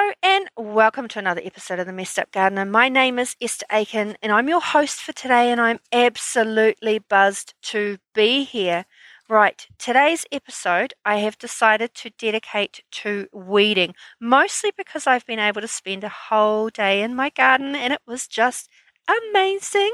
Hello 0.00 0.12
and 0.22 0.48
welcome 0.56 1.08
to 1.08 1.18
another 1.18 1.40
episode 1.44 1.80
of 1.80 1.86
the 1.86 1.92
Messed 1.92 2.20
Up 2.20 2.30
Gardener. 2.30 2.64
My 2.64 2.88
name 2.88 3.18
is 3.18 3.34
Esther 3.40 3.66
Aiken 3.72 4.16
and 4.22 4.30
I'm 4.30 4.48
your 4.48 4.60
host 4.60 5.00
for 5.00 5.12
today, 5.12 5.50
and 5.50 5.60
I'm 5.60 5.80
absolutely 5.90 7.00
buzzed 7.00 7.54
to 7.62 7.98
be 8.14 8.44
here. 8.44 8.84
Right, 9.28 9.66
today's 9.76 10.24
episode 10.30 10.94
I 11.04 11.16
have 11.16 11.36
decided 11.36 11.94
to 11.94 12.10
dedicate 12.10 12.84
to 12.92 13.26
weeding, 13.32 13.94
mostly 14.20 14.70
because 14.76 15.08
I've 15.08 15.26
been 15.26 15.40
able 15.40 15.62
to 15.62 15.68
spend 15.68 16.04
a 16.04 16.08
whole 16.08 16.68
day 16.68 17.02
in 17.02 17.16
my 17.16 17.30
garden 17.30 17.74
and 17.74 17.92
it 17.92 18.02
was 18.06 18.28
just 18.28 18.70
amazing. 19.08 19.92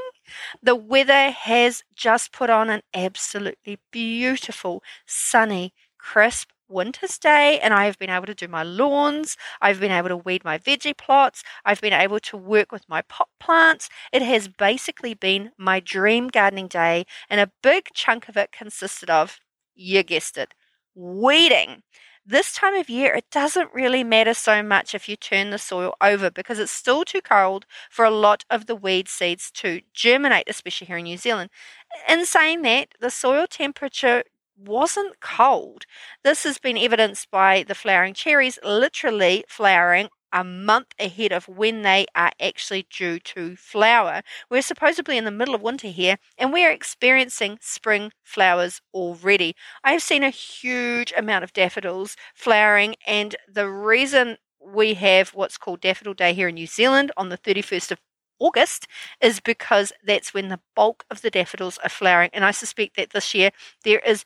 The 0.62 0.76
weather 0.76 1.30
has 1.30 1.82
just 1.96 2.30
put 2.30 2.50
on 2.50 2.68
an 2.68 2.82
absolutely 2.92 3.78
beautiful, 3.90 4.82
sunny, 5.06 5.72
crisp 5.96 6.50
winter's 6.68 7.18
day 7.18 7.58
and 7.60 7.74
I 7.74 7.86
have 7.86 7.98
been 7.98 8.10
able 8.10 8.26
to 8.26 8.34
do 8.34 8.48
my 8.48 8.62
lawns. 8.62 9.36
I've 9.60 9.80
been 9.80 9.90
able 9.92 10.08
to 10.08 10.16
weed 10.16 10.44
my 10.44 10.58
veggie 10.58 10.96
plots. 10.96 11.42
I've 11.64 11.80
been 11.80 11.92
able 11.92 12.20
to 12.20 12.36
work 12.36 12.72
with 12.72 12.88
my 12.88 13.02
pot 13.02 13.28
plants. 13.40 13.88
It 14.12 14.22
has 14.22 14.48
basically 14.48 15.14
been 15.14 15.52
my 15.58 15.80
dream 15.80 16.28
gardening 16.28 16.68
day, 16.68 17.04
and 17.28 17.40
a 17.40 17.50
big 17.62 17.88
chunk 17.94 18.28
of 18.28 18.36
it 18.36 18.52
consisted 18.52 19.10
of, 19.10 19.40
you 19.74 20.02
guessed 20.02 20.38
it, 20.38 20.54
weeding. 20.94 21.82
This 22.26 22.54
time 22.54 22.74
of 22.74 22.88
year, 22.88 23.12
it 23.14 23.26
doesn't 23.30 23.74
really 23.74 24.02
matter 24.02 24.32
so 24.32 24.62
much 24.62 24.94
if 24.94 25.10
you 25.10 25.16
turn 25.16 25.50
the 25.50 25.58
soil 25.58 25.94
over 26.00 26.30
because 26.30 26.58
it's 26.58 26.72
still 26.72 27.04
too 27.04 27.20
cold 27.20 27.66
for 27.90 28.06
a 28.06 28.10
lot 28.10 28.46
of 28.48 28.64
the 28.64 28.74
weed 28.74 29.08
seeds 29.08 29.50
to 29.56 29.82
germinate, 29.92 30.44
especially 30.48 30.86
here 30.86 30.96
in 30.96 31.04
New 31.04 31.18
Zealand. 31.18 31.50
In 32.08 32.24
saying 32.24 32.62
that, 32.62 32.88
the 32.98 33.10
soil 33.10 33.46
temperature 33.46 34.24
wasn't 34.56 35.20
cold. 35.20 35.84
This 36.22 36.44
has 36.44 36.58
been 36.58 36.78
evidenced 36.78 37.30
by 37.30 37.62
the 37.62 37.74
flowering 37.74 38.14
cherries 38.14 38.58
literally 38.62 39.44
flowering 39.48 40.08
a 40.32 40.42
month 40.42 40.88
ahead 40.98 41.32
of 41.32 41.46
when 41.46 41.82
they 41.82 42.06
are 42.16 42.32
actually 42.40 42.86
due 42.90 43.20
to 43.20 43.54
flower. 43.56 44.20
We're 44.50 44.62
supposedly 44.62 45.16
in 45.16 45.24
the 45.24 45.30
middle 45.30 45.54
of 45.54 45.62
winter 45.62 45.88
here 45.88 46.18
and 46.36 46.52
we're 46.52 46.72
experiencing 46.72 47.58
spring 47.60 48.10
flowers 48.24 48.80
already. 48.92 49.54
I 49.84 49.92
have 49.92 50.02
seen 50.02 50.24
a 50.24 50.30
huge 50.30 51.12
amount 51.16 51.44
of 51.44 51.52
daffodils 51.52 52.16
flowering, 52.34 52.96
and 53.06 53.36
the 53.52 53.68
reason 53.70 54.38
we 54.60 54.94
have 54.94 55.30
what's 55.30 55.58
called 55.58 55.80
Daffodil 55.80 56.14
Day 56.14 56.32
here 56.34 56.48
in 56.48 56.54
New 56.56 56.66
Zealand 56.66 57.12
on 57.16 57.28
the 57.28 57.38
31st 57.38 57.92
of 57.92 57.98
August 58.40 58.86
is 59.20 59.38
because 59.40 59.92
that's 60.04 60.34
when 60.34 60.48
the 60.48 60.60
bulk 60.74 61.04
of 61.10 61.22
the 61.22 61.30
daffodils 61.30 61.78
are 61.78 61.88
flowering. 61.88 62.30
And 62.32 62.44
I 62.44 62.50
suspect 62.50 62.96
that 62.96 63.10
this 63.10 63.34
year 63.34 63.50
there 63.84 64.00
is 64.00 64.24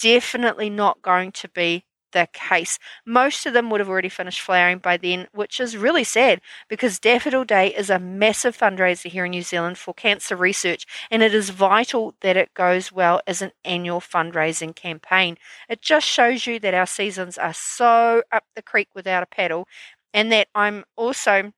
definitely 0.00 0.70
not 0.70 1.02
going 1.02 1.32
to 1.32 1.48
be 1.48 1.84
the 2.12 2.28
case. 2.32 2.78
Most 3.04 3.46
of 3.46 3.52
them 3.52 3.70
would 3.70 3.80
have 3.80 3.88
already 3.88 4.08
finished 4.08 4.40
flowering 4.40 4.78
by 4.78 4.96
then, 4.96 5.28
which 5.32 5.58
is 5.58 5.76
really 5.76 6.04
sad 6.04 6.40
because 6.68 6.98
Daffodil 6.98 7.44
Day 7.44 7.74
is 7.74 7.90
a 7.90 7.98
massive 7.98 8.56
fundraiser 8.56 9.10
here 9.10 9.24
in 9.24 9.30
New 9.32 9.42
Zealand 9.42 9.78
for 9.78 9.92
cancer 9.94 10.36
research, 10.36 10.86
and 11.10 11.22
it 11.22 11.34
is 11.34 11.50
vital 11.50 12.14
that 12.20 12.36
it 12.36 12.54
goes 12.54 12.92
well 12.92 13.20
as 13.26 13.42
an 13.42 13.52
annual 13.64 14.00
fundraising 14.00 14.74
campaign. 14.74 15.36
It 15.68 15.82
just 15.82 16.06
shows 16.06 16.46
you 16.46 16.58
that 16.60 16.74
our 16.74 16.86
seasons 16.86 17.38
are 17.38 17.54
so 17.54 18.22
up 18.30 18.44
the 18.54 18.62
creek 18.62 18.88
without 18.94 19.22
a 19.22 19.26
paddle, 19.26 19.66
and 20.14 20.30
that 20.32 20.48
I'm 20.54 20.84
also 20.96 21.52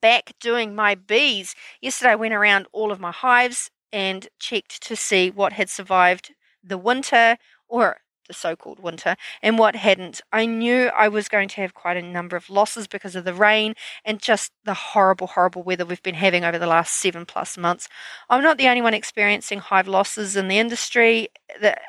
back 0.00 0.32
doing 0.40 0.74
my 0.74 0.94
bees. 0.94 1.54
Yesterday, 1.80 2.10
I 2.10 2.16
went 2.16 2.34
around 2.34 2.66
all 2.72 2.92
of 2.92 3.00
my 3.00 3.12
hives 3.12 3.70
and 3.92 4.28
checked 4.38 4.82
to 4.84 4.96
see 4.96 5.30
what 5.30 5.52
had 5.52 5.68
survived 5.68 6.32
the 6.62 6.78
winter 6.78 7.36
or 7.68 7.98
the 8.28 8.34
so 8.34 8.56
called 8.56 8.78
winter 8.78 9.16
and 9.42 9.58
what 9.58 9.76
hadn't. 9.76 10.20
I 10.32 10.46
knew 10.46 10.86
I 10.96 11.08
was 11.08 11.28
going 11.28 11.48
to 11.48 11.60
have 11.60 11.74
quite 11.74 11.96
a 11.96 12.02
number 12.02 12.36
of 12.36 12.48
losses 12.48 12.86
because 12.86 13.16
of 13.16 13.24
the 13.24 13.34
rain 13.34 13.74
and 14.04 14.22
just 14.22 14.52
the 14.64 14.74
horrible, 14.74 15.28
horrible 15.28 15.62
weather 15.62 15.84
we've 15.84 16.02
been 16.02 16.14
having 16.14 16.44
over 16.44 16.58
the 16.58 16.66
last 16.66 16.94
seven 16.94 17.26
plus 17.26 17.58
months. 17.58 17.88
I'm 18.30 18.42
not 18.42 18.58
the 18.58 18.68
only 18.68 18.82
one 18.82 18.94
experiencing 18.94 19.58
hive 19.58 19.88
losses 19.88 20.36
in 20.36 20.48
the 20.48 20.58
industry, 20.58 21.28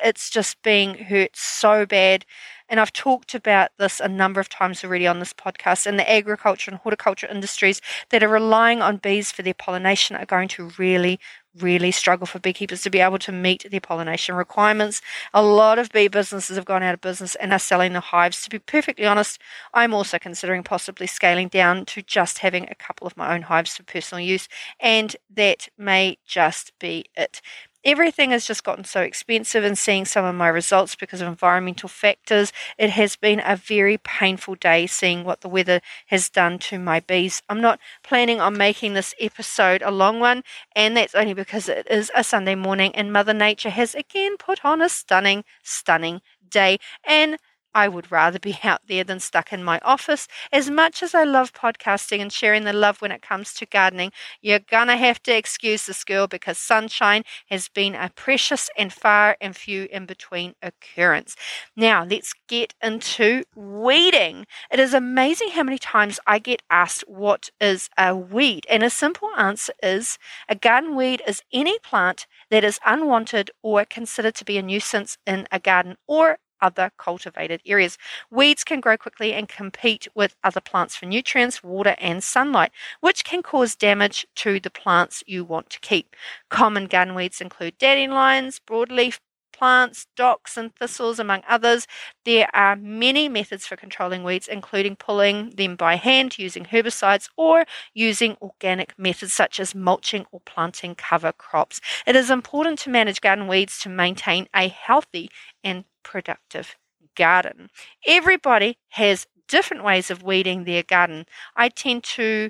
it's 0.03 0.29
just 0.29 0.61
being 0.63 0.95
hurt 0.95 1.35
so 1.35 1.85
bad. 1.85 2.25
And 2.69 2.79
I've 2.79 2.94
talked 2.94 3.35
about 3.35 3.69
this 3.78 4.00
a 4.00 4.07
number 4.07 4.40
of 4.40 4.50
times 4.50 4.84
already 4.84 5.05
on 5.05 5.19
this 5.19 5.34
podcast. 5.34 5.85
And 5.85 6.00
the 6.00 6.09
agriculture 6.09 6.72
and 6.72 6.79
horticulture 6.79 7.28
industries 7.28 7.81
that 8.09 8.23
are 8.23 8.29
relying 8.29 8.81
on 8.81 8.97
bees 8.97 9.31
for 9.31 9.44
their 9.44 9.53
pollination 9.53 10.16
are 10.16 10.25
going 10.25 10.47
to 10.50 10.72
really, 10.78 11.19
really 11.59 11.91
struggle 11.91 12.25
for 12.25 12.40
beekeepers 12.40 12.81
to 12.81 12.90
be 12.90 13.00
able 13.00 13.19
to 13.19 13.31
meet 13.31 13.66
their 13.69 13.80
pollination 13.80 14.36
requirements. 14.36 15.02
A 15.34 15.44
lot 15.44 15.78
of 15.80 15.90
bee 15.90 16.08
businesses 16.08 16.56
have 16.56 16.66
gone 16.66 16.84
out 16.84 16.94
of 16.96 17.02
business 17.02 17.36
and 17.36 17.53
are 17.53 17.59
selling 17.59 17.94
the 17.94 18.00
hives. 18.00 18.41
To 18.44 18.50
be 18.50 18.59
perfectly 18.59 19.06
honest, 19.06 19.40
I'm 19.74 19.94
also 19.94 20.18
considering 20.19 20.64
possibly 20.64 21.08
scaling 21.08 21.50
down 21.50 21.86
to 21.86 22.02
just 22.02 22.40
having 22.40 22.68
a 22.69 22.75
couple 22.75 23.06
of 23.08 23.18
my 23.18 23.34
own 23.36 23.44
hives 23.44 23.78
for 23.78 23.84
personal 23.84 24.24
use, 24.24 24.47
and 24.80 25.16
that 25.36 25.69
may 25.78 26.18
just 26.25 26.74
be 26.80 27.06
it 27.16 27.41
everything 27.83 28.31
has 28.31 28.45
just 28.45 28.63
gotten 28.63 28.83
so 28.83 29.01
expensive 29.01 29.63
and 29.63 29.77
seeing 29.77 30.05
some 30.05 30.25
of 30.25 30.35
my 30.35 30.47
results 30.47 30.95
because 30.95 31.21
of 31.21 31.27
environmental 31.27 31.89
factors 31.89 32.51
it 32.77 32.89
has 32.91 33.16
been 33.16 33.41
a 33.45 33.55
very 33.55 33.97
painful 33.97 34.55
day 34.55 34.88
seeing 34.88 35.23
what 35.23 35.41
the 35.41 35.49
weather 35.49 35.81
has 36.07 36.29
done 36.29 36.57
to 36.59 36.79
my 36.79 36.99
bees. 36.99 37.41
I'm 37.49 37.61
not 37.61 37.79
planning 38.03 38.39
on 38.39 38.57
making 38.57 38.93
this 38.93 39.13
episode 39.19 39.81
a 39.81 39.91
long 39.91 40.19
one 40.19 40.43
and 40.75 40.95
that's 40.95 41.16
only 41.16 41.33
because 41.33 41.69
it 41.69 41.88
is 41.89 42.11
a 42.16 42.23
sunday 42.23 42.55
morning 42.55 42.95
and 42.95 43.11
mother 43.11 43.33
nature 43.33 43.69
has 43.69 43.95
again 43.95 44.38
put 44.38 44.63
on 44.66 44.81
a 44.81 44.89
stunning 44.89 45.43
stunning 45.63 46.22
day. 46.53 46.77
And 47.03 47.38
I 47.75 47.88
would 47.88 48.11
rather 48.11 48.39
be 48.39 48.57
out 48.63 48.81
there 48.88 49.03
than 49.03 49.19
stuck 49.19 49.51
in 49.53 49.63
my 49.63 49.79
office. 49.84 50.28
As 50.51 50.69
much 50.69 51.01
as 51.03 51.13
I 51.13 51.23
love 51.23 51.53
podcasting 51.53 52.19
and 52.19 52.31
sharing 52.31 52.63
the 52.63 52.73
love 52.73 53.01
when 53.01 53.11
it 53.11 53.22
comes 53.22 53.53
to 53.56 53.66
gardening, 53.66 54.11
you're 54.41 54.59
gonna 54.59 54.97
have 54.97 55.22
to 55.23 55.35
excuse 55.35 55.85
this 55.85 56.03
girl 56.03 56.28
because 56.28 56.57
sunshine 56.57 57.23
has 57.50 57.69
been 57.69 57.95
a 57.95 58.09
precious 58.16 58.69
and 58.78 58.91
far 58.94 59.38
and 59.41 59.56
few 59.56 59.88
in 59.91 60.06
between 60.06 60.56
occurrence. 60.61 61.35
Now, 61.75 62.03
let's 62.03 62.34
get 62.47 62.73
into 62.81 63.44
weeding. 63.56 64.45
It 64.72 64.79
is 64.79 64.94
amazing 64.94 65.50
how 65.51 65.63
many 65.63 65.78
times 65.78 66.19
I 66.28 66.40
get 66.40 66.61
asked 66.69 67.03
what 67.07 67.50
is 67.59 67.90
a 67.97 68.16
weed, 68.16 68.66
and 68.69 68.84
a 68.84 68.90
simple 68.90 69.29
answer 69.38 69.73
is 69.81 70.17
a 70.50 70.55
garden 70.55 70.95
weed 70.95 71.22
is 71.28 71.41
any 71.51 71.79
plant 71.79 72.28
that 72.50 72.63
is 72.63 72.79
unwanted 72.85 73.51
or 73.61 73.85
considered 73.85 74.35
to 74.35 74.45
be 74.45 74.57
a 74.57 74.61
nuisance 74.61 75.17
in 75.25 75.47
a 75.51 75.59
garden 75.59 75.97
or 76.07 76.38
other 76.63 76.91
cultivated 76.97 77.62
areas. 77.66 77.97
Weeds 78.31 78.63
can 78.63 78.79
grow 78.79 78.97
quickly 78.97 79.34
and 79.34 79.47
compete 79.47 80.07
with 80.16 80.35
other 80.44 80.62
plants 80.62 80.96
for 80.96 81.06
nutrients, 81.06 81.62
water, 81.62 81.96
and 82.00 82.24
sunlight, 82.24 82.72
which 83.01 83.25
can 83.25 83.44
cause 83.44 83.75
damage 83.75 84.25
to 84.38 84.59
the 84.59 84.72
plants 84.72 85.23
you 85.28 85.44
want 85.44 85.69
to 85.69 85.79
keep. 85.81 86.16
Common 86.50 86.88
garden 86.88 87.13
weeds 87.13 87.41
include 87.41 87.78
dandelions, 87.78 88.59
broadleaf 88.66 89.19
plants, 89.53 90.07
docks, 90.18 90.57
and 90.57 90.75
thistles, 90.75 91.19
among 91.19 91.41
others. 91.47 91.88
There 92.25 92.50
are 92.53 92.75
many 92.75 93.29
methods 93.29 93.66
for 93.66 93.78
controlling 93.78 94.23
weeds, 94.23 94.47
including 94.47 94.97
pulling 94.97 95.52
them 95.52 95.75
by 95.75 95.96
hand 95.96 96.38
using 96.38 96.66
herbicides 96.66 97.29
or 97.38 97.66
using 97.94 98.35
organic 98.41 98.97
methods 98.97 99.34
such 99.34 99.59
as 99.59 99.73
mulching 99.73 100.25
or 100.31 100.41
planting 100.41 100.96
cover 100.96 101.31
crops. 101.31 101.79
It 102.06 102.16
is 102.16 102.29
important 102.29 102.79
to 102.79 102.90
manage 102.90 103.22
garden 103.22 103.47
weeds 103.47 103.79
to 103.79 103.90
maintain 103.90 104.47
a 104.53 104.68
healthy 104.68 105.29
and 105.63 105.85
productive 106.03 106.75
garden. 107.16 107.69
Everybody 108.08 108.78
has 108.90 109.28
different 109.47 109.84
ways 109.84 110.09
of 110.12 110.24
weeding 110.24 110.64
their 110.64 110.84
garden. 110.84 111.25
I 111.56 111.69
tend 111.69 112.03
to 112.16 112.50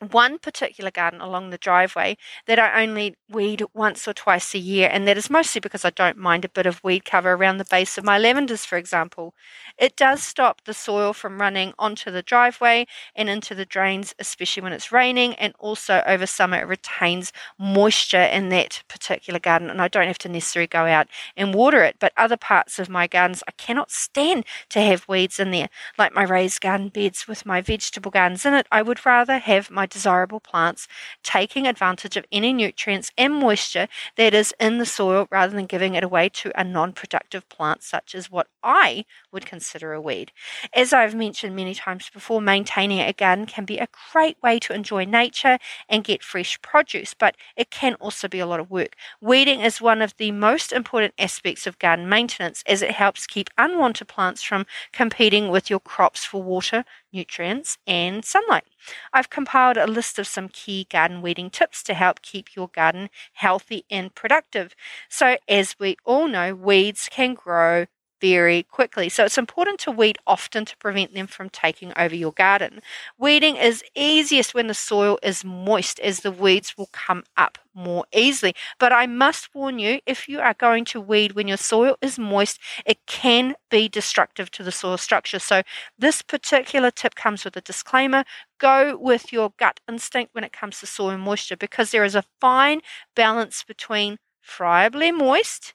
one 0.00 0.38
particular 0.38 0.90
garden 0.90 1.20
along 1.20 1.50
the 1.50 1.58
driveway 1.58 2.16
that 2.46 2.58
I 2.58 2.82
only 2.82 3.16
weed 3.28 3.64
once 3.74 4.06
or 4.06 4.12
twice 4.12 4.54
a 4.54 4.58
year, 4.58 4.88
and 4.92 5.06
that 5.08 5.18
is 5.18 5.28
mostly 5.28 5.60
because 5.60 5.84
I 5.84 5.90
don't 5.90 6.16
mind 6.16 6.44
a 6.44 6.48
bit 6.48 6.66
of 6.66 6.82
weed 6.84 7.04
cover 7.04 7.32
around 7.32 7.58
the 7.58 7.64
base 7.64 7.98
of 7.98 8.04
my 8.04 8.18
lavenders, 8.18 8.64
for 8.64 8.76
example. 8.76 9.34
It 9.76 9.96
does 9.96 10.22
stop 10.22 10.62
the 10.64 10.74
soil 10.74 11.12
from 11.12 11.40
running 11.40 11.72
onto 11.78 12.10
the 12.10 12.22
driveway 12.22 12.86
and 13.16 13.28
into 13.28 13.54
the 13.54 13.64
drains, 13.64 14.14
especially 14.18 14.62
when 14.62 14.72
it's 14.72 14.92
raining, 14.92 15.34
and 15.34 15.54
also 15.58 16.02
over 16.06 16.26
summer 16.26 16.58
it 16.58 16.68
retains 16.68 17.32
moisture 17.58 18.22
in 18.22 18.50
that 18.50 18.82
particular 18.88 19.40
garden, 19.40 19.68
and 19.68 19.82
I 19.82 19.88
don't 19.88 20.06
have 20.06 20.18
to 20.18 20.28
necessarily 20.28 20.68
go 20.68 20.86
out 20.86 21.08
and 21.36 21.54
water 21.54 21.82
it. 21.82 21.96
But 21.98 22.12
other 22.16 22.36
parts 22.36 22.78
of 22.78 22.88
my 22.88 23.06
gardens, 23.08 23.42
I 23.48 23.52
cannot 23.52 23.90
stand 23.90 24.44
to 24.70 24.80
have 24.80 25.08
weeds 25.08 25.40
in 25.40 25.50
there, 25.50 25.68
like 25.98 26.14
my 26.14 26.22
raised 26.22 26.60
garden 26.60 26.88
beds 26.88 27.26
with 27.26 27.44
my 27.44 27.60
vegetable 27.60 28.10
gardens 28.12 28.46
in 28.46 28.54
it. 28.54 28.66
I 28.70 28.82
would 28.82 29.04
rather 29.04 29.38
have 29.38 29.70
my 29.70 29.87
desirable 29.88 30.40
plants, 30.40 30.86
taking 31.22 31.66
advantage 31.66 32.16
of 32.16 32.24
any 32.30 32.52
nutrients 32.52 33.10
and 33.16 33.34
moisture 33.34 33.88
that 34.16 34.34
is 34.34 34.54
in 34.60 34.78
the 34.78 34.86
soil 34.86 35.26
rather 35.30 35.54
than 35.54 35.66
giving 35.66 35.94
it 35.94 36.04
away 36.04 36.28
to 36.28 36.52
a 36.58 36.64
non 36.64 36.92
productive 36.92 37.48
plant, 37.48 37.82
such 37.82 38.14
as 38.14 38.30
what 38.30 38.48
I 38.62 39.04
would 39.32 39.46
consider 39.46 39.92
a 39.92 40.00
weed. 40.00 40.32
As 40.74 40.92
I've 40.92 41.14
mentioned 41.14 41.56
many 41.56 41.74
times 41.74 42.10
before, 42.10 42.40
maintaining 42.40 43.00
a 43.00 43.12
garden 43.12 43.46
can 43.46 43.64
be 43.64 43.78
a 43.78 43.88
great 44.12 44.36
way 44.42 44.58
to 44.60 44.74
enjoy 44.74 45.04
nature 45.04 45.58
and 45.88 46.04
get 46.04 46.22
fresh 46.22 46.60
produce, 46.62 47.14
but 47.14 47.36
it 47.56 47.70
can 47.70 47.94
also 47.94 48.28
be 48.28 48.40
a 48.40 48.46
lot 48.46 48.60
of 48.60 48.70
work. 48.70 48.94
Weeding 49.20 49.60
is 49.60 49.80
one 49.80 50.02
of 50.02 50.16
the 50.16 50.32
most 50.32 50.72
important 50.72 51.14
aspects 51.18 51.66
of 51.66 51.78
garden 51.78 52.08
maintenance 52.08 52.62
as 52.66 52.82
it 52.82 52.92
helps 52.92 53.26
keep 53.26 53.50
unwanted 53.58 54.08
plants 54.08 54.42
from 54.42 54.66
competing 54.92 55.48
with 55.48 55.70
your 55.70 55.80
crops 55.80 56.24
for 56.24 56.42
water, 56.42 56.84
nutrients, 57.12 57.78
and 57.86 58.24
sunlight. 58.24 58.64
I've 59.12 59.30
compiled 59.30 59.76
a 59.76 59.86
list 59.86 60.18
of 60.18 60.26
some 60.26 60.48
key 60.48 60.86
garden 60.90 61.22
weeding 61.22 61.50
tips 61.50 61.82
to 61.84 61.94
help 61.94 62.22
keep 62.22 62.54
your 62.54 62.68
garden 62.68 63.10
healthy 63.34 63.84
and 63.90 64.14
productive. 64.14 64.74
So, 65.08 65.36
as 65.48 65.76
we 65.78 65.96
all 66.04 66.28
know, 66.28 66.54
weeds 66.54 67.08
can 67.10 67.34
grow 67.34 67.86
very 68.20 68.64
quickly. 68.64 69.08
So 69.08 69.24
it's 69.24 69.38
important 69.38 69.78
to 69.80 69.92
weed 69.92 70.18
often 70.26 70.64
to 70.64 70.76
prevent 70.78 71.14
them 71.14 71.26
from 71.26 71.50
taking 71.50 71.92
over 71.96 72.14
your 72.14 72.32
garden. 72.32 72.80
Weeding 73.16 73.56
is 73.56 73.84
easiest 73.94 74.54
when 74.54 74.66
the 74.66 74.74
soil 74.74 75.18
is 75.22 75.44
moist, 75.44 76.00
as 76.00 76.20
the 76.20 76.32
weeds 76.32 76.76
will 76.76 76.88
come 76.92 77.24
up 77.36 77.58
more 77.78 78.04
easily. 78.12 78.54
But 78.78 78.92
I 78.92 79.06
must 79.06 79.54
warn 79.54 79.78
you 79.78 80.00
if 80.06 80.28
you 80.28 80.40
are 80.40 80.54
going 80.54 80.84
to 80.86 81.00
weed 81.00 81.32
when 81.32 81.48
your 81.48 81.56
soil 81.56 81.96
is 82.02 82.18
moist, 82.18 82.58
it 82.84 82.98
can 83.06 83.54
be 83.70 83.88
destructive 83.88 84.50
to 84.52 84.62
the 84.62 84.72
soil 84.72 84.98
structure. 84.98 85.38
So 85.38 85.62
this 85.98 86.22
particular 86.22 86.90
tip 86.90 87.14
comes 87.14 87.44
with 87.44 87.56
a 87.56 87.60
disclaimer. 87.62 88.24
Go 88.58 88.96
with 89.00 89.32
your 89.32 89.52
gut 89.58 89.80
instinct 89.88 90.34
when 90.34 90.44
it 90.44 90.52
comes 90.52 90.80
to 90.80 90.86
soil 90.86 91.16
moisture 91.16 91.56
because 91.56 91.90
there 91.92 92.04
is 92.04 92.14
a 92.14 92.24
fine 92.40 92.80
balance 93.14 93.62
between 93.62 94.18
friably 94.40 95.12
moist 95.12 95.74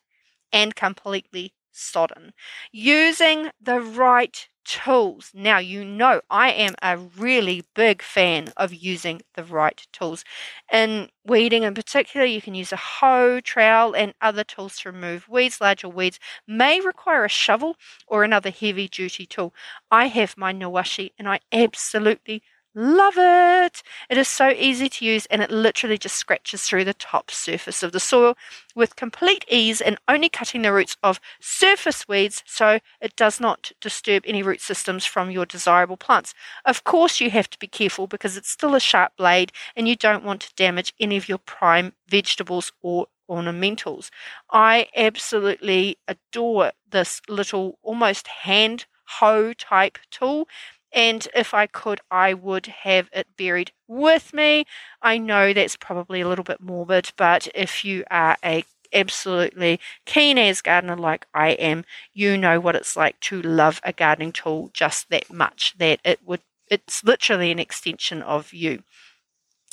and 0.51 0.75
completely 0.75 1.53
sodden. 1.71 2.33
Using 2.71 3.49
the 3.61 3.81
right 3.81 4.47
tools. 4.65 5.31
Now, 5.33 5.57
you 5.59 5.83
know, 5.85 6.21
I 6.29 6.51
am 6.51 6.75
a 6.81 6.97
really 6.97 7.63
big 7.75 8.01
fan 8.01 8.49
of 8.57 8.73
using 8.73 9.21
the 9.35 9.43
right 9.43 9.85
tools. 9.91 10.23
In 10.71 11.09
weeding, 11.25 11.63
in 11.63 11.73
particular, 11.73 12.25
you 12.25 12.41
can 12.41 12.55
use 12.55 12.71
a 12.71 12.77
hoe, 12.77 13.39
trowel, 13.41 13.95
and 13.95 14.13
other 14.21 14.43
tools 14.43 14.77
to 14.79 14.91
remove 14.91 15.27
weeds. 15.29 15.61
Larger 15.61 15.89
weeds 15.89 16.19
may 16.47 16.79
require 16.79 17.25
a 17.25 17.29
shovel 17.29 17.77
or 18.07 18.23
another 18.23 18.49
heavy 18.49 18.87
duty 18.87 19.25
tool. 19.25 19.53
I 19.91 20.07
have 20.07 20.37
my 20.37 20.53
Niwashi 20.53 21.11
and 21.17 21.27
I 21.29 21.39
absolutely 21.51 22.43
Love 22.75 23.13
it! 23.17 23.83
It 24.09 24.17
is 24.17 24.27
so 24.27 24.49
easy 24.49 24.89
to 24.89 25.05
use 25.05 25.27
and 25.27 25.43
it 25.43 25.51
literally 25.51 25.97
just 25.99 26.15
scratches 26.15 26.63
through 26.63 26.85
the 26.85 26.95
top 26.95 27.29
surface 27.29 27.83
of 27.83 27.91
the 27.91 27.99
soil 27.99 28.35
with 28.73 28.95
complete 28.95 29.45
ease 29.47 29.79
and 29.79 29.99
only 30.07 30.27
cutting 30.27 30.63
the 30.63 30.73
roots 30.73 30.97
of 31.03 31.19
surface 31.39 32.07
weeds 32.07 32.41
so 32.47 32.79
it 32.99 33.15
does 33.15 33.39
not 33.39 33.71
disturb 33.79 34.23
any 34.25 34.41
root 34.41 34.59
systems 34.59 35.05
from 35.05 35.29
your 35.29 35.45
desirable 35.45 35.97
plants. 35.97 36.33
Of 36.65 36.83
course, 36.83 37.21
you 37.21 37.29
have 37.29 37.47
to 37.51 37.59
be 37.59 37.67
careful 37.67 38.07
because 38.07 38.37
it's 38.37 38.49
still 38.49 38.73
a 38.73 38.79
sharp 38.79 39.17
blade 39.17 39.51
and 39.75 39.87
you 39.87 39.95
don't 39.95 40.23
want 40.23 40.41
to 40.41 40.55
damage 40.55 40.95
any 40.99 41.15
of 41.15 41.29
your 41.29 41.37
prime 41.37 41.93
vegetables 42.09 42.71
or 42.81 43.05
ornamentals. 43.29 44.09
I 44.51 44.87
absolutely 44.95 45.99
adore 46.07 46.71
this 46.89 47.21
little 47.29 47.77
almost 47.83 48.27
hand 48.27 48.87
hoe 49.05 49.53
type 49.53 49.99
tool 50.09 50.47
and 50.93 51.27
if 51.35 51.53
I 51.53 51.67
could, 51.67 52.01
I 52.11 52.33
would 52.33 52.67
have 52.67 53.09
it 53.13 53.27
buried 53.37 53.71
with 53.87 54.33
me. 54.33 54.65
I 55.01 55.17
know 55.17 55.53
that's 55.53 55.75
probably 55.75 56.21
a 56.21 56.27
little 56.27 56.43
bit 56.43 56.61
morbid, 56.61 57.11
but 57.17 57.47
if 57.55 57.83
you 57.83 58.03
are 58.11 58.37
a 58.43 58.63
absolutely 58.93 59.79
keen 60.05 60.37
as 60.37 60.61
gardener 60.61 60.95
like 60.95 61.25
I 61.33 61.49
am, 61.51 61.83
you 62.13 62.37
know 62.37 62.59
what 62.59 62.75
it's 62.75 62.95
like 62.95 63.19
to 63.21 63.41
love 63.41 63.81
a 63.83 63.91
gardening 63.91 64.31
tool 64.31 64.69
just 64.73 65.09
that 65.09 65.33
much 65.33 65.73
that 65.79 65.99
it 66.03 66.19
would 66.25 66.41
it's 66.69 67.03
literally 67.03 67.51
an 67.51 67.59
extension 67.59 68.21
of 68.21 68.53
you. 68.53 68.83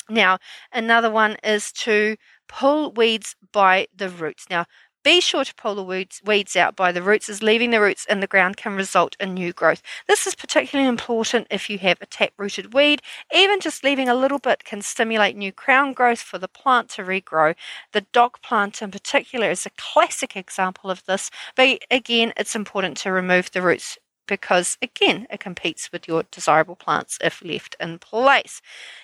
Now, 0.08 0.38
another 0.72 1.10
one 1.10 1.36
is 1.44 1.72
to 1.84 2.16
pull 2.48 2.92
weeds 2.92 3.36
by 3.52 3.86
the 3.94 4.08
roots. 4.08 4.46
Now, 4.50 4.66
be 5.02 5.20
sure 5.20 5.44
to 5.44 5.54
pull 5.54 5.74
the 5.74 5.82
weeds, 5.82 6.20
weeds 6.24 6.56
out 6.56 6.76
by 6.76 6.92
the 6.92 7.02
roots, 7.02 7.28
as 7.28 7.42
leaving 7.42 7.70
the 7.70 7.80
roots 7.80 8.04
in 8.06 8.20
the 8.20 8.26
ground 8.26 8.56
can 8.56 8.74
result 8.74 9.16
in 9.18 9.34
new 9.34 9.52
growth. 9.52 9.82
This 10.06 10.26
is 10.26 10.34
particularly 10.34 10.88
important 10.88 11.46
if 11.50 11.70
you 11.70 11.78
have 11.78 11.98
a 12.00 12.06
tap 12.06 12.32
rooted 12.36 12.74
weed. 12.74 13.02
Even 13.34 13.60
just 13.60 13.84
leaving 13.84 14.08
a 14.08 14.14
little 14.14 14.38
bit 14.38 14.64
can 14.64 14.82
stimulate 14.82 15.36
new 15.36 15.52
crown 15.52 15.92
growth 15.92 16.20
for 16.20 16.38
the 16.38 16.48
plant 16.48 16.88
to 16.90 17.02
regrow. 17.02 17.54
The 17.92 18.06
dock 18.12 18.42
plant, 18.42 18.82
in 18.82 18.90
particular, 18.90 19.50
is 19.50 19.66
a 19.66 19.70
classic 19.70 20.36
example 20.36 20.90
of 20.90 21.04
this, 21.06 21.30
but 21.56 21.80
again, 21.90 22.32
it's 22.36 22.54
important 22.54 22.96
to 22.98 23.12
remove 23.12 23.50
the 23.50 23.62
roots 23.62 23.98
because 24.30 24.78
again 24.80 25.26
it 25.28 25.40
competes 25.40 25.90
with 25.92 26.06
your 26.06 26.22
desirable 26.30 26.76
plants 26.76 27.18
if 27.22 27.42
left 27.44 27.74
in 27.80 27.98
place. 27.98 28.62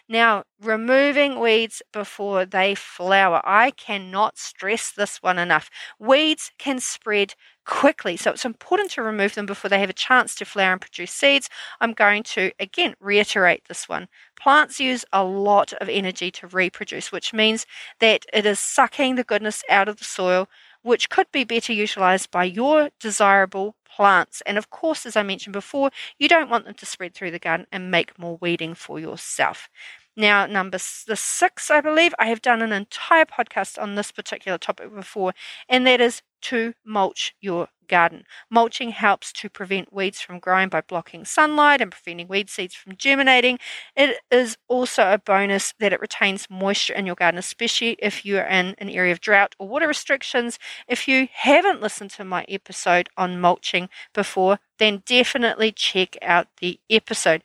Now, 0.08 0.44
removing 0.62 1.40
weeds 1.40 1.82
before 1.92 2.46
they 2.46 2.76
flower. 2.76 3.42
I 3.44 3.72
cannot 3.72 4.38
stress 4.38 4.92
this 4.92 5.20
one 5.20 5.38
enough. 5.38 5.68
Weeds 5.98 6.52
can 6.58 6.78
spread 6.78 7.34
quickly, 7.66 8.16
so 8.16 8.30
it's 8.30 8.44
important 8.44 8.92
to 8.92 9.02
remove 9.02 9.34
them 9.34 9.46
before 9.46 9.68
they 9.68 9.80
have 9.80 9.90
a 9.90 10.04
chance 10.08 10.36
to 10.36 10.44
flower 10.44 10.72
and 10.72 10.80
produce 10.80 11.10
seeds. 11.12 11.50
I'm 11.80 11.92
going 11.92 12.22
to 12.34 12.52
again 12.60 12.94
reiterate 13.00 13.64
this 13.66 13.88
one. 13.88 14.06
Plants 14.40 14.78
use 14.78 15.04
a 15.12 15.24
lot 15.24 15.72
of 15.74 15.88
energy 15.88 16.30
to 16.30 16.46
reproduce, 16.46 17.10
which 17.10 17.34
means 17.34 17.66
that 17.98 18.24
it 18.32 18.46
is 18.46 18.60
sucking 18.60 19.16
the 19.16 19.24
goodness 19.24 19.64
out 19.68 19.88
of 19.88 19.96
the 19.96 20.04
soil 20.04 20.48
which 20.86 21.10
could 21.10 21.30
be 21.32 21.42
better 21.42 21.72
utilized 21.72 22.30
by 22.30 22.44
your 22.44 22.90
desirable 23.00 23.74
plants. 23.84 24.40
And 24.46 24.56
of 24.56 24.70
course, 24.70 25.04
as 25.04 25.16
I 25.16 25.24
mentioned 25.24 25.52
before, 25.52 25.90
you 26.18 26.28
don't 26.28 26.48
want 26.48 26.64
them 26.64 26.74
to 26.74 26.86
spread 26.86 27.12
through 27.12 27.32
the 27.32 27.40
garden 27.40 27.66
and 27.72 27.90
make 27.90 28.18
more 28.18 28.38
weeding 28.40 28.74
for 28.74 29.00
yourself. 29.00 29.68
Now, 30.16 30.46
number 30.46 30.78
the 30.78 31.16
six, 31.16 31.70
I 31.70 31.80
believe, 31.80 32.14
I 32.20 32.26
have 32.28 32.40
done 32.40 32.62
an 32.62 32.72
entire 32.72 33.24
podcast 33.26 33.82
on 33.82 33.96
this 33.96 34.12
particular 34.12 34.58
topic 34.58 34.94
before, 34.94 35.34
and 35.68 35.86
that 35.86 36.00
is 36.00 36.22
to 36.50 36.74
mulch 36.84 37.34
your 37.40 37.68
garden. 37.88 38.24
Mulching 38.50 38.90
helps 38.90 39.32
to 39.32 39.48
prevent 39.48 39.92
weeds 39.92 40.20
from 40.20 40.40
growing 40.40 40.68
by 40.68 40.80
blocking 40.80 41.24
sunlight 41.24 41.80
and 41.80 41.90
preventing 41.92 42.26
weed 42.28 42.50
seeds 42.50 42.74
from 42.74 42.96
germinating. 42.96 43.58
It 43.96 44.18
is 44.30 44.56
also 44.68 45.12
a 45.12 45.18
bonus 45.18 45.72
that 45.78 45.92
it 45.92 46.00
retains 46.00 46.48
moisture 46.50 46.94
in 46.94 47.06
your 47.06 47.14
garden, 47.14 47.38
especially 47.38 47.96
if 48.00 48.24
you 48.24 48.38
are 48.38 48.46
in 48.46 48.74
an 48.78 48.88
area 48.90 49.12
of 49.12 49.20
drought 49.20 49.54
or 49.58 49.68
water 49.68 49.86
restrictions. 49.88 50.58
If 50.88 51.06
you 51.08 51.28
haven't 51.32 51.80
listened 51.82 52.10
to 52.12 52.24
my 52.24 52.44
episode 52.48 53.08
on 53.16 53.40
mulching 53.40 53.88
before, 54.12 54.58
then 54.78 55.02
definitely 55.06 55.72
check 55.72 56.16
out 56.22 56.48
the 56.60 56.80
episode. 56.90 57.42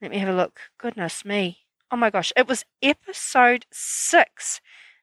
Let 0.00 0.10
me 0.10 0.18
have 0.18 0.28
a 0.28 0.36
look. 0.36 0.60
Goodness 0.78 1.24
me. 1.24 1.58
Oh 1.90 1.96
my 1.96 2.10
gosh, 2.10 2.32
it 2.36 2.46
was 2.48 2.64
episode 2.82 3.66
six. 3.72 4.60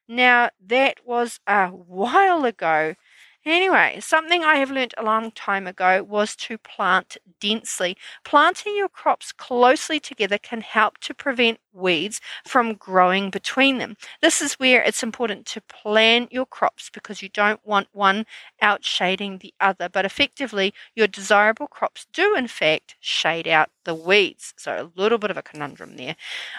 Now, 0.07 0.49
that 0.65 0.99
was 1.05 1.39
a 1.47 1.67
while 1.67 2.45
ago. 2.45 2.95
Anyway, 3.45 3.99
something 4.01 4.43
I 4.43 4.55
have 4.57 4.71
learnt 4.71 4.93
a 4.97 5.03
long 5.03 5.31
time 5.31 5.67
ago 5.67 6.03
was 6.03 6.35
to 6.37 6.57
plant 6.57 7.17
densely. 7.39 7.95
Planting 8.23 8.75
your 8.75 8.89
crops 8.89 9.31
closely 9.31 9.99
together 9.99 10.37
can 10.39 10.61
help 10.61 10.97
to 10.99 11.13
prevent 11.13 11.59
weeds 11.75 12.21
from 12.45 12.73
growing 12.73 13.29
between 13.29 13.77
them. 13.77 13.97
This 14.21 14.41
is 14.41 14.53
where 14.53 14.81
it's 14.81 15.03
important 15.03 15.45
to 15.47 15.61
plan 15.61 16.27
your 16.31 16.45
crops 16.45 16.89
because 16.89 17.21
you 17.21 17.29
don't 17.29 17.59
want 17.65 17.87
one 17.91 18.25
outshading 18.61 19.41
the 19.41 19.53
other, 19.59 19.89
but 19.89 20.05
effectively, 20.05 20.73
your 20.95 21.07
desirable 21.07 21.67
crops 21.67 22.07
do, 22.13 22.35
in 22.35 22.47
fact, 22.47 22.95
shade 22.99 23.47
out 23.47 23.69
the 23.83 23.95
weeds. 23.95 24.53
So, 24.57 24.91
a 24.95 24.99
little 24.99 25.17
bit 25.17 25.31
of 25.31 25.37
a 25.37 25.41
conundrum 25.41 25.97
there. 25.97 26.15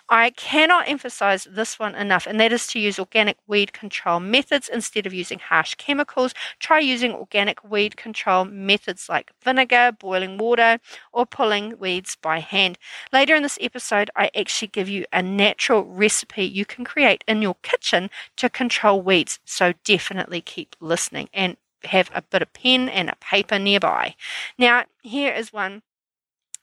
I 0.08 0.30
cannot 0.30 0.88
emphasize 0.88 1.44
this 1.50 1.78
one 1.78 1.94
enough, 1.94 2.26
and 2.26 2.38
that 2.40 2.52
is 2.52 2.66
to 2.68 2.78
use 2.78 2.98
organic 2.98 3.36
weed 3.46 3.72
control 3.72 4.20
methods 4.20 4.68
instead 4.68 5.06
of 5.06 5.14
using 5.14 5.38
harsh 5.38 5.74
chemicals. 5.74 6.34
Try 6.60 6.80
using 6.80 7.12
organic 7.12 7.64
weed 7.64 7.96
control 7.96 8.44
methods 8.44 9.08
like 9.08 9.32
vinegar, 9.42 9.92
boiling 9.98 10.38
water, 10.38 10.78
or 11.12 11.26
pulling 11.26 11.78
weeds 11.78 12.16
by 12.20 12.38
hand. 12.40 12.78
Later 13.12 13.34
in 13.34 13.42
this 13.42 13.58
episode, 13.60 14.10
I 14.16 14.30
actually 14.36 14.68
give 14.68 14.88
you 14.88 15.05
a 15.12 15.22
natural 15.22 15.84
recipe 15.84 16.44
you 16.44 16.64
can 16.64 16.84
create 16.84 17.24
in 17.26 17.42
your 17.42 17.56
kitchen 17.62 18.10
to 18.36 18.48
control 18.48 19.00
weeds. 19.00 19.38
So 19.44 19.74
definitely 19.84 20.40
keep 20.40 20.76
listening 20.80 21.28
and 21.32 21.56
have 21.84 22.10
a 22.14 22.22
bit 22.22 22.42
of 22.42 22.52
pen 22.52 22.88
and 22.88 23.08
a 23.08 23.16
paper 23.16 23.58
nearby. 23.58 24.14
Now, 24.58 24.84
here 25.02 25.32
is 25.32 25.52
one. 25.52 25.82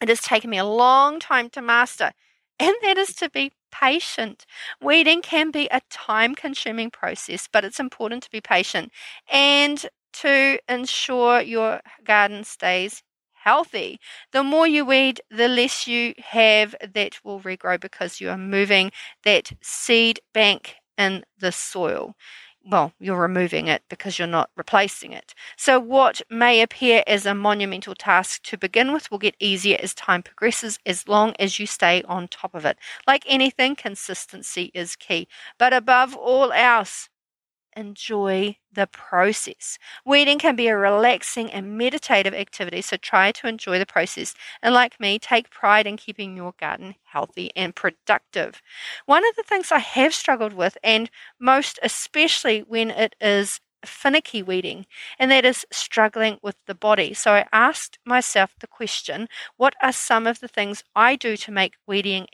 It 0.01 0.09
has 0.09 0.21
taken 0.21 0.50
me 0.50 0.57
a 0.57 0.65
long 0.65 1.19
time 1.19 1.50
to 1.51 1.62
master, 1.62 2.12
and 2.59 2.75
that 2.81 2.97
is 2.97 3.15
to 3.15 3.29
be 3.29 3.53
patient. 3.71 4.45
Weeding 4.81 5.21
can 5.21 5.50
be 5.50 5.67
a 5.71 5.81
time 5.89 6.35
consuming 6.35 6.91
process, 6.91 7.47
but 7.51 7.63
it's 7.63 7.79
important 7.79 8.23
to 8.23 8.31
be 8.31 8.41
patient 8.41 8.91
and 9.31 9.85
to 10.13 10.59
ensure 10.67 11.41
your 11.41 11.81
garden 12.03 12.43
stays 12.43 13.01
healthy. 13.43 14.00
The 14.31 14.43
more 14.43 14.67
you 14.67 14.85
weed, 14.85 15.21
the 15.29 15.47
less 15.47 15.88
you 15.88 16.13
have 16.19 16.75
that 16.93 17.23
will 17.23 17.39
regrow 17.41 17.79
because 17.79 18.19
you 18.21 18.29
are 18.29 18.38
moving 18.38 18.91
that 19.23 19.51
seed 19.62 20.19
bank 20.33 20.75
in 20.97 21.23
the 21.39 21.51
soil 21.51 22.15
well, 22.65 22.93
you're 23.00 23.19
removing 23.19 23.67
it 23.67 23.83
because 23.89 24.17
you're 24.17 24.27
not 24.27 24.50
replacing 24.55 25.12
it. 25.12 25.33
So, 25.57 25.79
what 25.79 26.21
may 26.29 26.62
appear 26.62 27.03
as 27.05 27.25
a 27.25 27.35
monumental 27.35 27.93
task 27.93 28.41
to 28.43 28.57
begin 28.57 28.93
with 28.93 29.12
will 29.12 29.17
get 29.17 29.35
easier 29.39 29.77
as 29.81 29.93
time 29.93 30.23
progresses 30.23 30.79
as 30.85 31.07
long 31.07 31.33
as 31.39 31.59
you 31.59 31.65
stay 31.67 32.03
on 32.03 32.27
top 32.29 32.55
of 32.55 32.65
it. 32.65 32.77
Like 33.05 33.23
anything, 33.27 33.75
consistency 33.75 34.71
is 34.73 34.95
key. 34.95 35.27
But 35.59 35.73
above 35.73 36.15
all 36.15 36.53
else, 36.53 37.09
enjoy 37.75 38.57
the 38.71 38.87
process. 38.87 39.77
Weeding 40.05 40.39
can 40.39 40.55
be 40.55 40.67
a 40.67 40.77
relaxing 40.77 41.51
and 41.51 41.77
meditative 41.77 42.33
activity, 42.33 42.81
so 42.81 42.97
try 42.97 43.31
to 43.33 43.47
enjoy 43.47 43.79
the 43.79 43.85
process. 43.85 44.33
And 44.61 44.73
like 44.73 44.99
me, 44.99 45.19
take 45.19 45.49
pride 45.49 45.87
in 45.87 45.97
keeping 45.97 46.35
your 46.35 46.53
garden 46.59 46.95
healthy 47.05 47.51
and 47.55 47.75
productive. 47.75 48.61
One 49.05 49.27
of 49.27 49.35
the 49.35 49.43
things 49.43 49.71
I 49.71 49.79
have 49.79 50.13
struggled 50.13 50.53
with, 50.53 50.77
and 50.83 51.09
most 51.39 51.79
especially 51.83 52.61
when 52.61 52.89
it 52.91 53.15
is 53.21 53.59
finicky 53.85 54.41
weeding, 54.43 54.85
and 55.19 55.31
that 55.31 55.45
is 55.45 55.65
struggling 55.71 56.39
with 56.41 56.55
the 56.67 56.75
body. 56.75 57.13
So 57.13 57.31
I 57.33 57.47
asked 57.51 57.99
myself 58.05 58.55
the 58.59 58.67
question 58.67 59.27
what 59.57 59.75
are 59.81 59.91
some 59.91 60.27
of 60.27 60.39
the 60.39 60.47
things 60.47 60.83
I 60.95 61.15
do 61.15 61.37
to 61.37 61.51
make 61.51 61.75
weeding, 61.87 62.27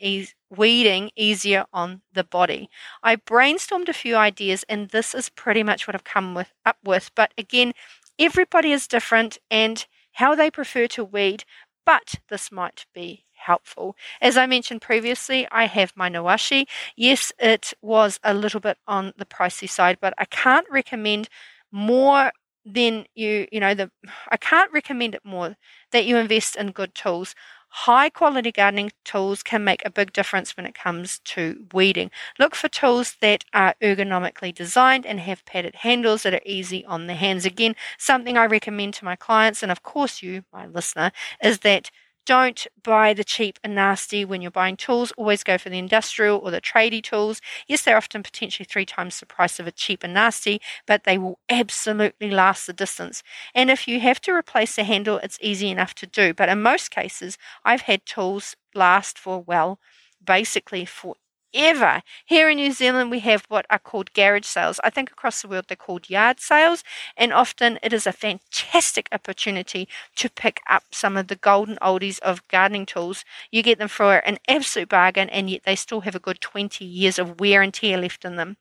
weeding 0.50 1.12
easier 1.16 1.66
on 1.74 2.02
the 2.14 2.24
body? 2.24 2.70
I 3.04 3.16
brainstormed 3.16 3.90
a 3.90 3.94
few 3.94 4.16
ideas, 4.16 4.64
and 4.70 4.90
this 4.90 5.14
is 5.14 5.30
pretty 5.30 5.64
much 5.64 5.88
what 5.88 5.96
I've 5.96 6.04
come 6.04 6.34
with, 6.34 6.54
up 6.66 6.78
with. 6.84 7.12
But 7.16 7.34
again, 7.38 7.74
everybody 8.18 8.72
is 8.72 8.88
different 8.88 9.38
and 9.50 9.86
how 10.14 10.36
they 10.36 10.52
prefer 10.52 10.88
to 10.88 11.04
weed, 11.04 11.44
but 11.86 12.16
this 12.30 12.52
might 12.52 12.86
be 12.94 13.26
helpful. 13.40 13.96
As 14.22 14.38
I 14.38 14.46
mentioned 14.46 14.82
previously, 14.82 15.48
I 15.52 15.66
have 15.66 15.94
my 15.96 16.10
Niwashi. 16.10 16.68
Yes, 16.96 17.32
it 17.40 17.74
was 17.82 18.20
a 18.24 18.34
little 18.34 18.60
bit 18.60 18.78
on 18.88 19.14
the 19.18 19.26
pricey 19.26 19.70
side, 19.70 19.98
but 20.02 20.14
I 20.18 20.26
can't 20.26 20.68
recommend 20.70 21.30
more 21.72 22.32
than 22.66 23.06
you, 23.16 23.48
you 23.52 23.60
know, 23.60 23.74
the 23.74 23.90
I 24.30 24.38
can't 24.38 24.72
recommend 24.72 25.16
it 25.16 25.22
more 25.24 25.56
that 25.92 26.06
you 26.06 26.18
invest 26.18 26.56
in 26.56 26.72
good 26.72 26.94
tools. 26.94 27.36
High 27.72 28.10
quality 28.10 28.52
gardening 28.52 28.92
tools 29.06 29.44
can 29.44 29.64
make 29.64 29.86
a 29.86 29.92
big 29.92 30.12
difference 30.12 30.58
when 30.58 30.66
it 30.66 30.74
comes 30.74 31.20
to 31.26 31.66
weeding. 31.72 32.10
Look 32.40 32.56
for 32.56 32.68
tools 32.68 33.16
that 33.22 33.46
are 33.54 33.76
ergonomically 33.82 34.54
designed 34.54 35.06
and 35.06 35.20
have 35.20 35.46
padded 35.46 35.76
handles 35.76 36.24
that 36.24 36.34
are 36.34 36.42
easy 36.46 36.84
on 36.86 37.06
the 37.08 37.14
hands. 37.14 37.46
Again, 37.46 37.76
something 37.98 38.38
I 38.38 38.46
recommend 38.46 38.96
to 38.96 39.06
my 39.06 39.16
clients, 39.16 39.62
and 39.62 39.72
of 39.72 39.84
course, 39.84 40.24
you, 40.24 40.44
my 40.52 40.66
listener, 40.66 41.12
is 41.44 41.60
that 41.60 41.92
don't 42.26 42.68
buy 42.84 43.14
the 43.14 43.24
cheap 43.24 43.60
and 43.64 43.76
nasty 43.76 44.24
when 44.24 44.42
you're 44.42 44.52
buying 44.52 44.78
tools. 44.78 45.12
Always 45.18 45.44
go 45.44 45.58
for 45.58 45.70
the 45.70 45.78
industrial 45.80 46.38
or 46.40 46.52
the 46.52 46.62
tradie 46.62 47.02
tools. 47.04 47.42
Yes, 47.68 47.82
they're 47.84 47.98
often 47.98 48.24
potentially 48.24 48.66
three 48.70 48.86
times 48.86 49.20
the 49.20 49.26
price 49.26 49.60
of 49.60 49.68
a 49.68 49.72
cheap 49.72 50.04
and 50.04 50.14
nasty, 50.14 50.62
but 50.86 51.04
they 51.04 51.18
will 51.18 51.40
absolutely 51.50 52.30
last 52.32 52.68
the 52.68 52.74
distance. 52.74 53.24
And 53.56 53.70
if 53.72 53.88
you 53.88 54.00
have 54.02 54.22
to 54.22 54.32
replace 54.34 54.76
the 54.76 54.84
handle, 54.84 55.18
it's 55.24 55.40
easy 55.42 55.70
enough 55.70 55.96
to 55.96 56.08
do. 56.08 56.34
But 56.34 56.50
in 56.50 56.62
most 56.62 56.92
cases, 56.92 57.38
I've 57.66 57.82
had 57.82 58.06
tools 58.06 58.56
last 58.76 59.18
for, 59.18 59.42
well, 59.42 59.80
basically 60.24 60.86
for 60.86 61.16
ever. 61.54 62.02
Here 62.26 62.50
in 62.50 62.58
New 62.58 62.72
Zealand, 62.72 63.12
we 63.12 63.20
have 63.20 63.46
what 63.50 63.66
are 63.70 63.80
called 63.80 64.14
garage 64.14 64.46
sales. 64.46 64.80
I 64.84 64.90
think 64.90 65.12
across 65.12 65.42
the 65.42 65.48
world 65.48 65.66
they're 65.68 65.76
called 65.78 66.10
yard 66.10 66.40
sales, 66.40 66.84
and 67.18 67.34
often 67.34 67.80
it 67.84 67.94
is 67.94 68.08
a 68.08 68.12
fantastic 68.12 69.10
opportunity 69.12 69.88
to 70.16 70.30
pick 70.30 70.62
up 70.70 70.84
some 70.92 71.18
of 71.18 71.28
the 71.28 71.36
golden 71.36 71.78
oldies 71.82 72.20
of 72.20 72.48
gardening 72.48 72.86
tools. 72.86 73.26
You 73.52 73.64
get 73.64 73.80
them 73.80 73.88
for 73.88 74.18
an 74.18 74.38
absolute 74.48 74.90
bargain, 74.90 75.30
and 75.30 75.50
yet 75.50 75.64
they 75.66 75.76
still 75.76 76.02
have 76.02 76.16
a 76.16 76.20
good 76.20 76.42
20 76.42 76.86
years 76.86 77.20
of 77.20 77.40
wear 77.40 77.62
and 77.62 77.74
tear 77.74 77.98
left 77.98 78.26
in 78.26 78.36
them. 78.36 78.58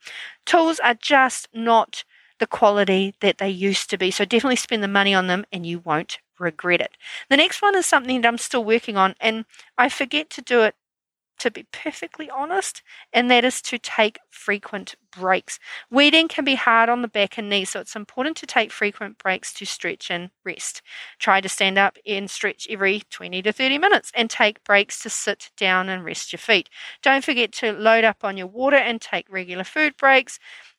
Tools 0.47 0.80
are 0.80 0.95
just 0.95 1.49
not 1.52 2.04
the 2.38 2.47
quality 2.47 3.14
that 3.21 3.38
they 3.38 3.50
used 3.50 3.90
to 3.90 3.99
be, 3.99 4.11
so 4.11 4.25
definitely 4.25 4.57
spend 4.57 4.83
the 4.83 4.88
money 4.88 5.14
on 5.14 5.26
them 5.26 5.45
and 5.52 5.66
you 5.66 5.80
won't 5.80 6.18
regret 6.38 6.80
it. 6.80 6.97
The 7.28 7.37
next 7.37 7.62
one 7.62 7.76
is 7.76 7.87
something 7.87 8.21
that 8.21 8.28
I'm 8.28 8.38
still 8.38 8.64
working 8.64 8.97
on, 8.97 9.14
and 9.21 9.45
I 9.76 9.88
forget 9.88 10.30
to 10.30 10.42
do 10.42 10.62
it 10.62 10.75
to 11.38 11.50
be 11.50 11.66
perfectly 11.73 12.28
honest, 12.30 12.83
and 13.12 13.30
that 13.30 13.45
is 13.45 13.61
to 13.62 13.78
take 13.78 14.18
frequent 14.30 14.95
breaks. 15.11 15.59
Weeding 15.90 16.28
can 16.28 16.45
be 16.45 16.54
hard 16.54 16.88
on 16.88 17.02
the 17.02 17.09
back 17.09 17.38
and 17.38 17.49
knees, 17.49 17.71
so 17.71 17.80
it's 17.80 17.97
important 17.97 18.37
to 18.38 18.47
take 18.47 18.71
frequent 18.73 19.18
breaks 19.18 19.52
to 19.54 19.64
stretch 19.66 20.11
and 20.11 20.30
rest. 20.45 20.83
Try 21.18 21.40
to 21.40 21.49
stand 21.49 21.78
up 21.78 21.97
and 22.07 22.30
stretch 22.30 22.66
every 22.71 23.02
20 23.11 23.42
to 23.42 23.52
30 23.52 23.78
minutes 23.78 24.11
and 24.14 24.28
take 24.30 24.62
breaks 24.64 25.02
to 25.02 25.11
sit 25.11 25.50
down 25.57 25.88
and 25.88 26.04
rest 26.04 26.33
your 26.33 26.38
feet. 26.38 26.68
Don't 27.02 27.25
forget 27.25 27.52
to 27.52 27.73
load 27.73 28.04
up 28.04 28.25
on 28.25 28.37
your 28.37 28.47
water 28.47 28.76
and 28.76 29.00
take 29.00 29.30
regular 29.30 29.64
food 29.64 29.97
breaks. 29.97 30.38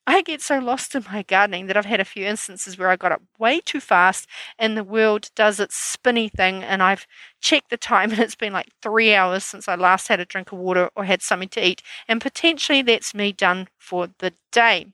I 0.09 0.21
get 0.21 0.41
so 0.41 0.59
lost 0.59 0.95
in 0.95 1.05
my 1.11 1.23
gardening 1.23 1.67
that 1.67 1.77
I've 1.77 1.85
had 1.85 1.99
a 1.99 2.05
few 2.05 2.25
instances 2.25 2.77
where 2.77 2.89
I 2.89 2.95
got 2.95 3.11
up 3.11 3.21
way 3.37 3.59
too 3.59 3.79
fast 3.79 4.27
and 4.57 4.75
the 4.75 4.83
world 4.83 5.29
does 5.35 5.59
its 5.59 5.75
spinny 5.75 6.29
thing 6.29 6.63
and 6.63 6.81
I've 6.81 7.05
checked 7.41 7.69
the 7.69 7.77
time 7.77 8.11
and 8.13 8.19
it's 8.19 8.35
been 8.35 8.53
like 8.53 8.69
three 8.81 9.13
hours 9.13 9.43
since 9.43 9.67
I 9.67 9.75
last 9.75 10.07
had 10.07 10.19
a 10.19 10.25
drink 10.25 10.51
of 10.51 10.57
water 10.59 10.89
or 10.95 11.03
had 11.05 11.21
something 11.21 11.49
to 11.49 11.65
eat 11.65 11.81
and 12.07 12.21
potentially 12.21 12.81
that's 12.81 13.13
me 13.13 13.31
done 13.31 13.67
for 13.77 14.07
the 14.19 14.33
day. 14.51 14.87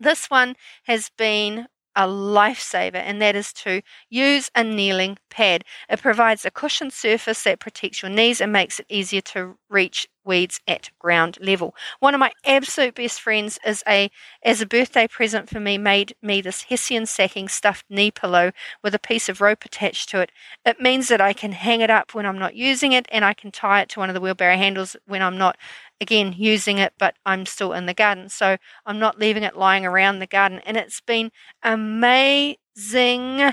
This 0.00 0.26
one 0.30 0.56
has 0.84 1.10
been 1.18 1.68
a 1.96 2.06
lifesaver, 2.06 2.96
and 2.96 3.20
that 3.22 3.34
is 3.34 3.52
to 3.54 3.82
use 4.10 4.50
a 4.54 4.62
kneeling 4.62 5.18
pad. 5.30 5.64
It 5.88 6.00
provides 6.02 6.44
a 6.44 6.50
cushioned 6.50 6.92
surface 6.92 7.42
that 7.44 7.58
protects 7.58 8.02
your 8.02 8.10
knees 8.10 8.40
and 8.40 8.52
makes 8.52 8.78
it 8.78 8.86
easier 8.88 9.22
to 9.22 9.56
reach 9.68 10.06
weeds 10.24 10.60
at 10.66 10.90
ground 10.98 11.38
level. 11.40 11.74
One 12.00 12.14
of 12.14 12.20
my 12.20 12.32
absolute 12.44 12.94
best 12.94 13.20
friends 13.20 13.58
is 13.64 13.82
a 13.88 14.10
as 14.42 14.60
a 14.60 14.66
birthday 14.66 15.06
present 15.06 15.48
for 15.48 15.60
me 15.60 15.78
made 15.78 16.14
me 16.20 16.40
this 16.40 16.64
hessian 16.64 17.06
sacking 17.06 17.48
stuffed 17.48 17.86
knee 17.88 18.10
pillow 18.10 18.52
with 18.82 18.94
a 18.94 18.98
piece 18.98 19.28
of 19.28 19.40
rope 19.40 19.64
attached 19.64 20.08
to 20.10 20.20
it. 20.20 20.32
It 20.64 20.80
means 20.80 21.08
that 21.08 21.20
I 21.20 21.32
can 21.32 21.52
hang 21.52 21.80
it 21.80 21.90
up 21.90 22.12
when 22.14 22.26
I'm 22.26 22.38
not 22.38 22.56
using 22.56 22.92
it 22.92 23.06
and 23.10 23.24
I 23.24 23.34
can 23.34 23.52
tie 23.52 23.82
it 23.82 23.88
to 23.90 24.00
one 24.00 24.10
of 24.10 24.14
the 24.14 24.20
wheelbarrow 24.20 24.56
handles 24.56 24.96
when 25.06 25.22
I'm 25.22 25.38
not 25.38 25.56
again 26.00 26.34
using 26.36 26.78
it, 26.78 26.92
but 26.98 27.14
I'm 27.24 27.46
still 27.46 27.72
in 27.72 27.86
the 27.86 27.94
garden. 27.94 28.28
So 28.28 28.56
I'm 28.84 28.98
not 28.98 29.18
leaving 29.18 29.42
it 29.42 29.56
lying 29.56 29.86
around 29.86 30.18
the 30.18 30.26
garden. 30.26 30.60
And 30.66 30.76
it's 30.76 31.00
been 31.00 31.30
amazing 31.62 33.52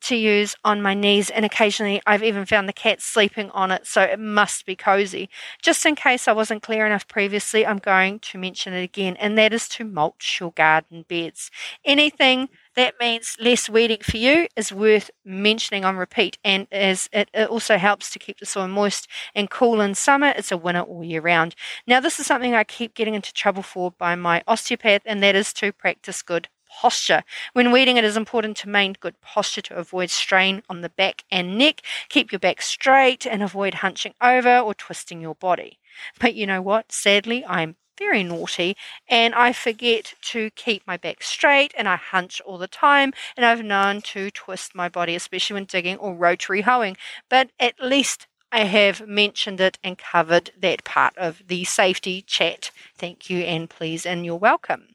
to 0.00 0.16
use 0.16 0.54
on 0.64 0.80
my 0.82 0.94
knees, 0.94 1.30
and 1.30 1.44
occasionally 1.44 2.00
I've 2.06 2.22
even 2.22 2.46
found 2.46 2.68
the 2.68 2.72
cat 2.72 3.02
sleeping 3.02 3.50
on 3.50 3.70
it, 3.70 3.86
so 3.86 4.02
it 4.02 4.18
must 4.20 4.64
be 4.64 4.76
cozy. 4.76 5.28
Just 5.62 5.84
in 5.84 5.94
case 5.96 6.28
I 6.28 6.32
wasn't 6.32 6.62
clear 6.62 6.86
enough 6.86 7.08
previously, 7.08 7.66
I'm 7.66 7.78
going 7.78 8.20
to 8.20 8.38
mention 8.38 8.72
it 8.72 8.82
again, 8.82 9.16
and 9.16 9.36
that 9.38 9.52
is 9.52 9.68
to 9.70 9.84
mulch 9.84 10.38
your 10.40 10.52
garden 10.52 11.04
beds. 11.08 11.50
Anything 11.84 12.48
that 12.78 12.94
means 13.00 13.36
less 13.40 13.68
weeding 13.68 14.00
for 14.02 14.16
you 14.16 14.48
is 14.56 14.72
worth 14.72 15.10
mentioning 15.24 15.84
on 15.84 15.96
repeat, 15.96 16.38
and 16.44 16.66
as 16.72 17.08
it, 17.12 17.28
it 17.34 17.48
also 17.48 17.76
helps 17.76 18.10
to 18.10 18.18
keep 18.18 18.38
the 18.38 18.46
soil 18.46 18.68
moist 18.68 19.08
and 19.34 19.50
cool 19.50 19.80
in 19.80 19.94
summer, 19.94 20.32
it's 20.36 20.52
a 20.52 20.56
winner 20.56 20.82
all 20.82 21.04
year 21.04 21.20
round. 21.20 21.54
Now, 21.86 22.00
this 22.00 22.18
is 22.20 22.26
something 22.26 22.54
I 22.54 22.64
keep 22.64 22.94
getting 22.94 23.14
into 23.14 23.32
trouble 23.32 23.62
for 23.62 23.90
by 23.90 24.14
my 24.14 24.42
osteopath, 24.46 25.02
and 25.04 25.22
that 25.22 25.34
is 25.34 25.52
to 25.54 25.72
practice 25.72 26.22
good 26.22 26.48
posture. 26.68 27.24
When 27.54 27.72
weeding, 27.72 27.96
it 27.96 28.04
is 28.04 28.16
important 28.16 28.56
to 28.58 28.68
maintain 28.68 28.96
good 29.00 29.20
posture 29.20 29.62
to 29.62 29.76
avoid 29.76 30.10
strain 30.10 30.62
on 30.68 30.82
the 30.82 30.90
back 30.90 31.24
and 31.30 31.58
neck. 31.58 31.82
Keep 32.08 32.30
your 32.32 32.38
back 32.38 32.62
straight 32.62 33.26
and 33.26 33.42
avoid 33.42 33.74
hunching 33.74 34.14
over 34.20 34.58
or 34.58 34.74
twisting 34.74 35.20
your 35.20 35.34
body. 35.34 35.78
But 36.20 36.34
you 36.34 36.46
know 36.46 36.62
what? 36.62 36.92
Sadly, 36.92 37.44
I'm 37.46 37.76
very 37.98 38.22
naughty 38.22 38.76
and 39.08 39.34
I 39.34 39.52
forget 39.52 40.14
to 40.22 40.50
keep 40.50 40.86
my 40.86 40.96
back 40.96 41.22
straight 41.22 41.74
and 41.76 41.88
I 41.88 41.96
hunch 41.96 42.40
all 42.42 42.58
the 42.58 42.68
time 42.68 43.12
and 43.36 43.44
I've 43.44 43.64
known 43.64 44.00
to 44.02 44.30
twist 44.30 44.74
my 44.74 44.88
body, 44.88 45.16
especially 45.16 45.54
when 45.54 45.64
digging 45.64 45.96
or 45.98 46.14
rotary 46.14 46.60
hoeing. 46.62 46.96
But 47.28 47.50
at 47.58 47.80
least 47.80 48.27
I 48.50 48.60
have 48.64 49.06
mentioned 49.06 49.60
it 49.60 49.78
and 49.84 49.98
covered 49.98 50.52
that 50.58 50.82
part 50.82 51.12
of 51.18 51.42
the 51.48 51.64
safety 51.64 52.22
chat. 52.22 52.70
Thank 52.96 53.28
you 53.28 53.40
and 53.40 53.68
please 53.68 54.06
and 54.06 54.24
you're 54.24 54.36
welcome. 54.36 54.88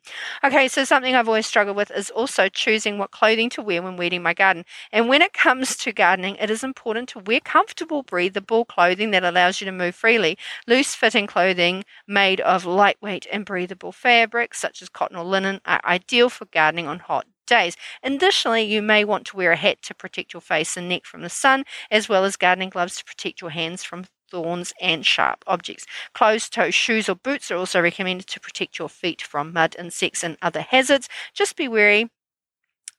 Okay, 0.44 0.68
so 0.68 0.84
something 0.84 1.14
I've 1.14 1.28
always 1.28 1.46
struggled 1.46 1.78
with 1.78 1.92
is 1.92 2.10
also 2.10 2.50
choosing 2.50 2.98
what 2.98 3.12
clothing 3.12 3.52
to 3.52 3.62
wear 3.62 3.84
when 3.84 3.96
weeding 3.96 4.24
my 4.24 4.34
garden. 4.34 4.66
And 4.92 5.08
when 5.08 5.22
it 5.22 5.34
comes 5.34 5.78
to 5.78 5.94
gardening, 5.94 6.36
it 6.38 6.50
is 6.50 6.64
important 6.64 7.10
to 7.10 7.20
wear 7.20 7.40
comfortable, 7.42 8.02
breathable 8.02 8.66
clothing 8.66 9.12
that 9.12 9.24
allows 9.24 9.62
you 9.62 9.66
to 9.66 9.72
move 9.72 9.94
freely. 9.94 10.36
Loose 10.66 10.96
fitting 10.96 11.28
clothing 11.28 11.86
made 12.08 12.42
of 12.42 12.66
lightweight 12.66 13.28
and 13.32 13.46
breathable 13.46 13.92
fabrics, 13.92 14.58
such 14.60 14.82
as 14.82 14.90
cotton 14.90 15.16
or 15.16 15.24
linen, 15.24 15.62
are 15.64 15.82
ideal 15.86 16.30
for 16.30 16.46
gardening 16.46 16.88
on 16.88 16.98
hot 16.98 17.28
days. 17.46 17.76
Additionally, 18.04 18.64
you 18.64 18.82
may 18.82 19.04
want 19.04 19.26
to 19.28 19.38
wear 19.38 19.52
a 19.52 19.56
hat 19.58 19.82
to 19.84 19.94
protect 19.96 20.34
your 20.34 20.42
face 20.42 20.76
and 20.78 20.90
neck 20.90 21.06
from 21.06 21.22
the 21.22 21.30
sun, 21.30 21.64
as 21.92 22.08
well 22.10 22.24
as 22.26 22.36
gardening 22.38 22.70
gloves 22.70 22.96
to 22.98 23.06
protect 23.06 23.42
your 23.42 23.52
hands 23.52 23.84
from 23.84 24.06
thorns 24.32 24.74
and 24.82 25.06
sharp 25.06 25.44
objects. 25.48 25.86
Closed 26.14 26.54
toe 26.54 26.72
shoes 26.72 27.08
or 27.10 27.16
boots 27.16 27.52
are 27.52 27.58
also 27.58 27.80
recommended 27.82 28.28
to 28.28 28.40
protect 28.40 28.80
your 28.80 28.90
feet 28.90 29.22
from 29.22 29.54
mud, 29.54 29.76
insects, 29.78 30.24
and 30.24 30.38
other 30.42 30.62
hazards. 30.62 31.08
Just 31.34 31.56
be 31.56 31.68
wary 31.68 32.10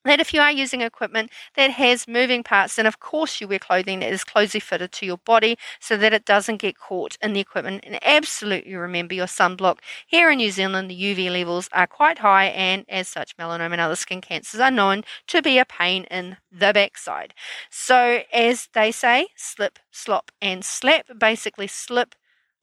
that 0.04 0.20
if 0.20 0.34
you 0.34 0.40
are 0.40 0.52
using 0.52 0.80
equipment 0.80 1.30
that 1.56 1.70
has 1.72 2.06
moving 2.08 2.42
parts, 2.42 2.76
then 2.76 2.86
of 2.86 3.00
course 3.00 3.40
you 3.40 3.48
wear 3.48 3.58
clothing 3.58 4.00
that 4.00 4.12
is 4.12 4.24
closely 4.24 4.60
fitted 4.60 4.92
to 4.92 5.06
your 5.06 5.18
body 5.18 5.56
so 5.80 5.96
that 5.96 6.12
it 6.12 6.24
doesn't 6.24 6.58
get 6.58 6.78
caught 6.78 7.16
in 7.22 7.32
the 7.32 7.40
equipment. 7.40 7.84
And 7.86 7.98
absolutely 8.04 8.74
remember 8.74 9.14
your 9.14 9.26
sunblock. 9.26 9.78
Here 10.06 10.30
in 10.30 10.38
New 10.38 10.50
Zealand, 10.50 10.90
the 10.90 10.94
UV 10.94 11.30
levels 11.30 11.68
are 11.72 11.86
quite 11.86 12.18
high, 12.18 12.46
and 12.46 12.84
as 12.88 13.08
such, 13.08 13.36
melanoma 13.36 13.72
and 13.72 13.80
other 13.80 13.96
skin 13.96 14.20
cancers 14.20 14.60
are 14.60 14.70
known 14.70 15.04
to 15.28 15.42
be 15.42 15.58
a 15.58 15.64
pain 15.64 16.04
in 16.04 16.36
the 16.50 16.72
backside. 16.72 17.34
So, 17.70 18.22
as 18.32 18.68
they 18.72 18.92
say, 18.92 19.28
slip, 19.36 19.78
slop, 19.90 20.30
and 20.40 20.64
slap. 20.64 21.06
Basically, 21.18 21.66
slip 21.66 22.14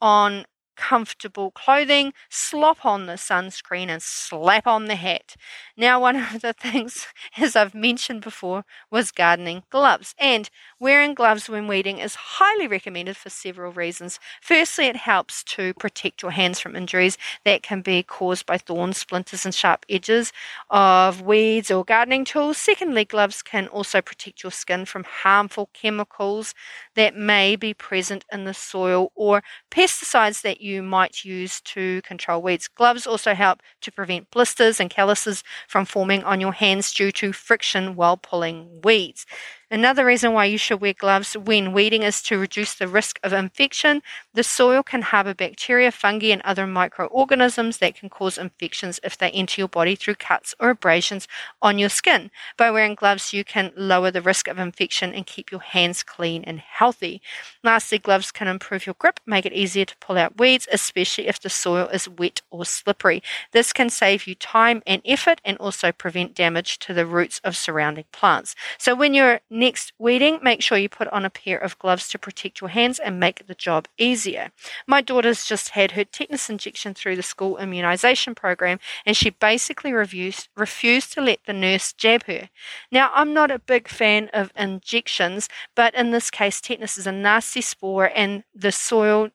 on 0.02 0.46
comfortable 0.82 1.52
clothing, 1.52 2.12
slop 2.28 2.84
on 2.84 3.06
the 3.06 3.14
sunscreen, 3.14 3.88
and 3.88 4.02
slap 4.02 4.66
on 4.66 4.86
the 4.86 4.96
hat. 4.96 5.36
Now, 5.78 6.02
one 6.02 6.16
of 6.16 6.42
the 6.42 6.54
things, 6.54 7.06
as 7.38 7.56
I've 7.56 7.76
mentioned 7.76 8.22
before, 8.22 8.66
was 8.90 9.12
gardening 9.12 9.62
gloves. 9.70 10.16
And 10.18 10.50
wearing 10.80 11.14
gloves 11.14 11.48
when 11.48 11.68
weeding 11.68 12.00
is 12.00 12.16
highly 12.16 12.68
recommended 12.68 13.16
for 13.16 13.30
several 13.30 13.72
reasons. 13.72 14.20
Firstly, 14.42 14.86
it 14.88 14.96
helps 14.96 15.44
to 15.56 15.76
protect 15.76 16.24
your 16.24 16.32
hands 16.32 16.60
from 16.60 16.76
injuries 16.76 17.16
that 17.46 17.62
can 17.62 17.82
be 17.82 18.02
caused 18.02 18.48
by 18.48 18.58
thorns, 18.58 18.98
splinters, 18.98 19.46
and 19.46 19.54
sharp 19.54 19.86
edges 19.88 20.34
of 20.72 21.22
weeds 21.22 21.70
or 21.70 21.86
gardening 21.86 22.26
tools. 22.26 22.58
Secondly, 22.58 23.06
gloves 23.06 23.44
can 23.44 23.68
also 23.68 24.02
protect 24.02 24.42
your 24.42 24.52
skin 24.52 24.86
from 24.86 25.04
harmful 25.04 25.70
chemicals 25.74 26.56
that 26.96 27.16
may 27.16 27.56
be 27.56 27.74
present 27.74 28.26
in 28.32 28.46
the 28.46 28.54
soil 28.54 29.12
or 29.16 29.44
pesticides 29.70 30.42
that 30.42 30.62
you 30.62 30.71
might 30.80 31.26
use 31.26 31.60
to 31.62 32.02
control 32.04 32.42
weeds. 32.42 32.68
Gloves 32.68 33.08
also 33.08 33.34
help 33.34 33.62
to 33.82 33.92
prevent 33.92 34.30
blisters 34.30 34.80
and 34.80 34.90
calluses 34.90 35.44
from 35.68 35.86
forming 35.86 36.24
on 36.24 36.40
your 36.40 36.54
hands 36.54 36.94
due 36.94 37.12
to 37.14 37.34
friction 37.34 37.96
while 37.96 38.18
pulling 38.18 38.82
weeds. 38.84 39.26
Another 39.74 40.04
reason 40.06 40.34
why 40.34 40.44
you 40.44 40.58
should 40.58 40.82
wear 40.82 40.92
gloves 40.92 41.38
when 41.38 41.72
weeding 41.72 42.04
is 42.04 42.22
to 42.24 42.38
reduce 42.38 42.74
the 42.74 42.90
risk 42.90 43.22
of 43.24 43.32
infection. 43.32 44.02
The 44.34 44.44
soil 44.44 44.84
can 44.84 45.02
harbor 45.02 45.34
bacteria, 45.34 45.94
fungi, 45.94 46.34
and 46.34 46.42
other 46.42 46.68
microorganisms 46.68 47.78
that 47.78 47.96
can 47.96 48.10
cause 48.10 48.38
infections 48.38 49.00
if 49.02 49.18
they 49.18 49.30
enter 49.32 49.62
your 49.62 49.70
body 49.70 49.96
through 49.96 50.16
cuts 50.16 50.54
or 50.60 50.72
abrasions 50.72 51.26
on 51.62 51.80
your 51.80 51.88
skin. 51.88 52.32
By 52.58 52.70
wearing 52.70 52.96
gloves, 52.96 53.32
you 53.32 53.46
can 53.46 53.72
lower 53.78 54.12
the 54.12 54.22
risk 54.22 54.50
of 54.50 54.60
infection 54.60 55.14
and 55.14 55.26
keep 55.26 55.54
your 55.54 55.62
hands 55.62 56.04
clean 56.04 56.44
and 56.44 56.60
healthy. 56.60 57.22
Lastly, 57.64 57.98
gloves 57.98 58.30
can 58.34 58.50
improve 58.50 58.86
your 58.86 58.96
grip, 59.00 59.22
make 59.26 59.46
it 59.46 59.54
easier 59.54 59.86
to 59.86 59.96
pull 60.02 60.18
out 60.18 60.38
weeds, 60.38 60.68
especially 60.74 61.30
if 61.30 61.40
the 61.40 61.50
soil 61.50 61.88
is 61.88 62.10
wet 62.10 62.42
or 62.50 62.66
slippery. 62.66 63.24
This 63.54 63.72
can 63.72 63.90
save 63.90 64.28
you 64.28 64.36
time 64.36 64.84
and 64.86 65.02
effort 65.06 65.40
and 65.46 65.58
also 65.60 65.94
prevent 65.94 66.36
damage 66.36 66.78
to 66.80 66.94
the 66.94 67.06
roots 67.06 67.40
of 67.46 67.56
surrounding 67.56 68.04
plants. 68.12 68.54
So 68.78 68.94
when 68.94 69.14
you're 69.14 69.40
Next, 69.62 69.94
weeding, 70.00 70.40
make 70.42 70.64
sure 70.64 70.80
you 70.80 70.90
put 70.90 71.08
on 71.10 71.24
a 71.24 71.30
pair 71.30 71.56
of 71.56 71.78
gloves 71.78 72.08
to 72.08 72.18
protect 72.18 72.62
your 72.62 72.72
hands 72.72 72.98
and 72.98 73.20
make 73.20 73.46
the 73.46 73.54
job 73.54 73.88
easier. 73.96 74.50
My 74.88 75.02
daughter's 75.02 75.46
just 75.46 75.70
had 75.70 75.92
her 75.92 76.04
tetanus 76.04 76.50
injection 76.50 76.96
through 76.96 77.16
the 77.16 77.22
school 77.22 77.60
immunization 77.60 78.34
program 78.34 78.80
and 79.06 79.16
she 79.16 79.30
basically 79.30 79.94
refused, 79.94 80.50
refused 80.58 81.14
to 81.14 81.22
let 81.22 81.42
the 81.46 81.54
nurse 81.54 81.94
jab 81.94 82.24
her. 82.24 82.50
Now, 82.92 83.12
I'm 83.14 83.36
not 83.36 83.52
a 83.52 83.60
big 83.60 83.88
fan 83.88 84.32
of 84.34 84.52
injections, 84.56 85.48
but 85.76 85.94
in 85.94 86.10
this 86.10 86.32
case, 86.32 86.60
tetanus 86.60 86.98
is 86.98 87.06
a 87.06 87.12
nasty 87.12 87.62
spore 87.62 88.10
and 88.16 88.44
the 88.56 88.72
soil, 88.72 89.30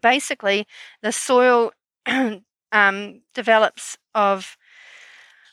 basically, 0.00 0.68
the 1.02 1.10
soil 1.10 1.72
um, 2.70 3.22
develops 3.34 3.98
of, 4.14 4.56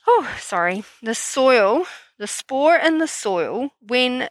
oh, 0.05 0.29
sorry, 0.39 0.83
the 1.01 1.15
soil 1.15 1.87
the 2.17 2.27
spore 2.27 2.75
in 2.77 2.97
the 2.99 3.07
soil, 3.07 3.71
when 3.81 4.29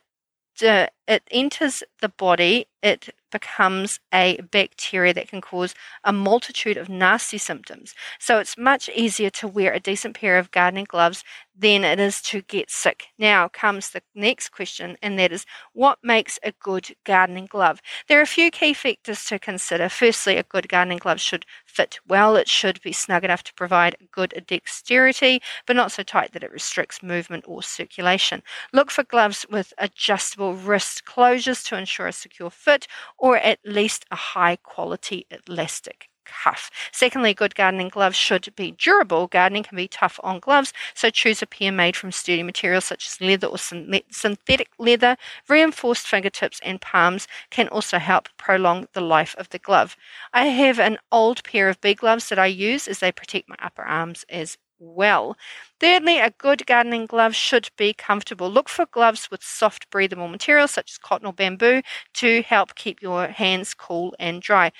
the, 0.60 0.90
it 1.08 1.22
enters 1.30 1.82
the 2.00 2.08
body, 2.08 2.66
it 2.82 3.10
becomes 3.32 4.00
a 4.14 4.40
bacteria 4.50 5.12
that 5.12 5.28
can 5.28 5.40
cause 5.40 5.74
a 6.04 6.12
multitude 6.12 6.76
of 6.76 6.88
nasty 6.88 7.38
symptoms. 7.38 7.94
So 8.18 8.38
it's 8.38 8.56
much 8.56 8.88
easier 8.94 9.30
to 9.30 9.48
wear 9.48 9.72
a 9.72 9.80
decent 9.80 10.16
pair 10.16 10.38
of 10.38 10.50
gardening 10.50 10.86
gloves 10.88 11.24
than 11.58 11.84
it 11.84 11.98
is 11.98 12.20
to 12.22 12.42
get 12.42 12.70
sick. 12.70 13.06
Now 13.18 13.48
comes 13.48 13.90
the 13.90 14.02
next 14.14 14.50
question, 14.50 14.96
and 15.02 15.18
that 15.18 15.32
is 15.32 15.46
what 15.72 15.98
makes 16.02 16.38
a 16.42 16.52
good 16.52 16.94
gardening 17.04 17.46
glove? 17.46 17.80
There 18.08 18.18
are 18.18 18.22
a 18.22 18.26
few 18.26 18.50
key 18.50 18.74
factors 18.74 19.24
to 19.26 19.38
consider. 19.38 19.88
Firstly, 19.88 20.36
a 20.36 20.42
good 20.42 20.68
gardening 20.68 20.98
glove 20.98 21.20
should 21.20 21.46
fit 21.64 21.98
well, 22.06 22.36
it 22.36 22.48
should 22.48 22.80
be 22.82 22.92
snug 22.92 23.24
enough 23.24 23.42
to 23.44 23.54
provide 23.54 23.96
good 24.12 24.44
dexterity, 24.46 25.40
but 25.66 25.76
not 25.76 25.92
so 25.92 26.02
tight 26.02 26.32
that 26.32 26.44
it 26.44 26.52
restricts 26.52 27.02
movement 27.02 27.44
or 27.46 27.62
circulation. 27.62 28.42
Look 28.72 28.90
for 28.90 29.02
gloves 29.04 29.46
with 29.50 29.72
adjustable 29.78 30.54
wrist 30.96 31.04
closures 31.04 31.64
to 31.66 31.76
ensure 31.76 32.06
a 32.06 32.12
secure 32.12 32.50
fit, 32.50 32.86
or 33.18 33.36
at 33.36 33.58
least 33.64 34.04
a 34.10 34.16
high 34.16 34.56
quality 34.56 35.26
elastic 35.30 36.08
cuff. 36.24 36.70
Secondly, 36.92 37.34
good 37.34 37.54
gardening 37.54 37.88
gloves 37.88 38.16
should 38.16 38.52
be 38.56 38.72
durable. 38.72 39.28
Gardening 39.28 39.62
can 39.62 39.76
be 39.76 39.86
tough 39.86 40.18
on 40.24 40.40
gloves, 40.40 40.72
so 40.94 41.08
choose 41.08 41.40
a 41.40 41.46
pair 41.46 41.70
made 41.70 41.94
from 41.94 42.10
sturdy 42.10 42.42
materials 42.42 42.84
such 42.84 43.06
as 43.06 43.20
leather 43.20 43.46
or 43.46 43.58
synthetic 43.58 44.70
leather. 44.78 45.16
Reinforced 45.48 46.06
fingertips 46.06 46.60
and 46.64 46.80
palms 46.80 47.28
can 47.50 47.68
also 47.68 47.98
help 47.98 48.28
prolong 48.38 48.88
the 48.92 49.00
life 49.00 49.36
of 49.38 49.50
the 49.50 49.58
glove. 49.60 49.96
I 50.32 50.46
have 50.46 50.80
an 50.80 50.98
old 51.12 51.44
pair 51.44 51.68
of 51.68 51.80
bee 51.80 51.94
gloves 51.94 52.28
that 52.28 52.40
I 52.40 52.46
use 52.46 52.88
as 52.88 52.98
they 52.98 53.12
protect 53.12 53.48
my 53.48 53.56
upper 53.62 53.82
arms 53.82 54.24
as 54.28 54.58
well. 54.78 55.36
Thirdly, 55.80 56.18
a 56.18 56.30
good 56.30 56.66
gardening 56.66 57.06
glove 57.06 57.34
should 57.34 57.70
be 57.76 57.92
comfortable. 57.92 58.50
Look 58.50 58.68
for 58.68 58.86
gloves 58.86 59.30
with 59.30 59.42
soft, 59.42 59.90
breathable 59.90 60.28
materials 60.28 60.72
such 60.72 60.92
as 60.92 60.98
cotton 60.98 61.26
or 61.26 61.32
bamboo 61.32 61.82
to 62.14 62.42
help 62.42 62.74
keep 62.74 63.02
your 63.02 63.28
hands 63.28 63.74
cool 63.74 64.14
and 64.18 64.42
dry. 64.42 64.72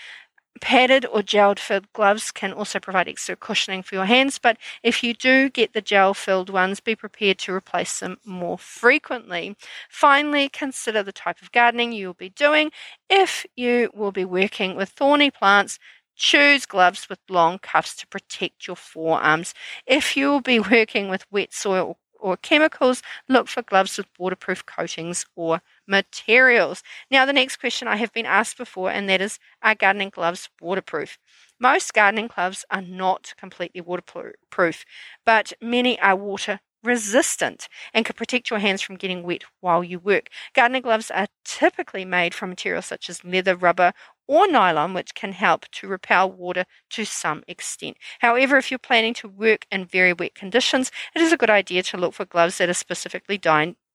Padded 0.61 1.05
or 1.07 1.23
gel 1.23 1.55
filled 1.57 1.93
gloves 1.93 2.31
can 2.31 2.53
also 2.53 2.81
provide 2.81 3.09
extra 3.09 3.37
cushioning 3.37 3.83
for 3.83 3.95
your 3.95 4.07
hands, 4.07 4.39
but 4.39 4.57
if 4.83 5.03
you 5.03 5.13
do 5.13 5.51
get 5.51 5.75
the 5.75 5.83
gel 5.83 6.15
filled 6.15 6.49
ones, 6.49 6.81
be 6.81 6.97
prepared 6.97 7.39
to 7.41 7.53
replace 7.53 8.01
them 8.01 8.17
more 8.25 8.57
frequently. 8.59 9.55
Finally, 9.91 10.49
consider 10.49 11.03
the 11.03 11.13
type 11.13 11.43
of 11.43 11.53
gardening 11.53 11.93
you 11.93 12.07
will 12.07 12.15
be 12.15 12.31
doing. 12.31 12.71
If 13.11 13.45
you 13.55 13.91
will 13.95 14.13
be 14.13 14.25
working 14.25 14.77
with 14.77 14.89
thorny 14.91 15.31
plants, 15.31 15.79
choose 16.17 16.67
gloves 16.67 17.09
with 17.09 17.19
long 17.29 17.59
cuffs 17.59 17.95
to 17.97 18.07
protect 18.07 18.67
your 18.67 18.77
forearms. 18.77 19.55
If 19.87 20.17
you 20.17 20.29
will 20.31 20.41
be 20.41 20.61
working 20.73 21.09
with 21.09 21.25
wet 21.31 21.53
soil 21.55 21.99
or 22.19 22.37
chemicals, 22.37 23.03
look 23.29 23.49
for 23.49 23.63
gloves 23.63 23.97
with 23.99 24.07
waterproof 24.19 24.65
coatings 24.67 25.27
or 25.37 25.61
materials. 25.87 26.83
Now, 27.11 27.27
the 27.27 27.33
next 27.33 27.57
question 27.57 27.89
I 27.89 27.97
have 27.97 28.13
been 28.13 28.27
asked 28.27 28.57
before, 28.57 28.91
and 28.91 29.09
that 29.09 29.21
is 29.21 29.39
Are 29.63 29.75
gardening 29.75 30.11
gloves 30.11 30.49
waterproof? 30.61 31.19
Most 31.61 31.93
gardening 31.95 32.29
gloves 32.29 32.65
are 32.71 32.83
not 32.83 33.35
completely 33.39 33.81
waterproof, 33.81 34.85
but 35.25 35.53
many 35.61 35.99
are 36.01 36.17
water 36.17 36.61
resistant 36.83 37.69
and 37.93 38.05
can 38.05 38.15
protect 38.15 38.49
your 38.51 38.61
hands 38.61 38.81
from 38.81 38.97
getting 38.97 39.23
wet 39.23 39.43
while 39.61 39.83
you 39.83 39.99
work. 39.99 40.29
Gardening 40.55 40.83
gloves 40.83 41.11
are 41.11 41.27
typically 41.45 42.05
made 42.05 42.33
from 42.35 42.51
materials 42.51 42.87
such 42.87 43.11
as 43.11 43.25
leather, 43.25 43.57
rubber, 43.57 43.93
or 44.29 44.49
nylon, 44.49 44.95
which 44.95 45.15
can 45.15 45.33
help 45.33 45.69
to 45.71 45.89
repel 45.89 46.31
water 46.31 46.65
to 46.91 47.05
some 47.05 47.43
extent. 47.47 47.97
However, 48.21 48.57
if 48.57 48.71
you're 48.71 48.79
planning 48.79 49.15
to 49.15 49.29
work 49.29 49.67
in 49.71 49.85
very 49.85 50.13
wet 50.13 50.35
conditions, 50.35 50.91
it 51.15 51.23
is 51.23 51.33
a 51.33 51.37
good 51.37 51.51
idea 51.51 51.83
to 51.85 51.97
look 51.97 52.15
for 52.15 52.25
gloves 52.25 52.59
that 52.59 52.69
are 52.69 52.75
specifically 52.75 53.39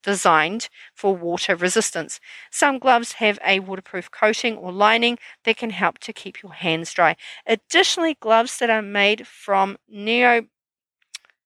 designed 0.04 0.70
for 0.96 1.16
water 1.16 1.56
resistance. 1.56 2.20
Some 2.50 2.80
gloves 2.80 3.14
have 3.14 3.38
a 3.46 3.60
waterproof 3.60 4.10
coating 4.12 4.58
or 4.58 4.72
lining 4.72 5.20
that 5.44 5.58
can 5.58 5.70
help 5.70 6.00
to 6.00 6.14
keep 6.14 6.42
your 6.42 6.54
hands 6.54 6.94
dry. 6.94 7.16
Additionally, 7.46 8.18
gloves 8.20 8.58
that 8.60 8.70
are 8.70 8.82
made 8.82 9.28
from 9.28 9.78
neo, 9.88 10.44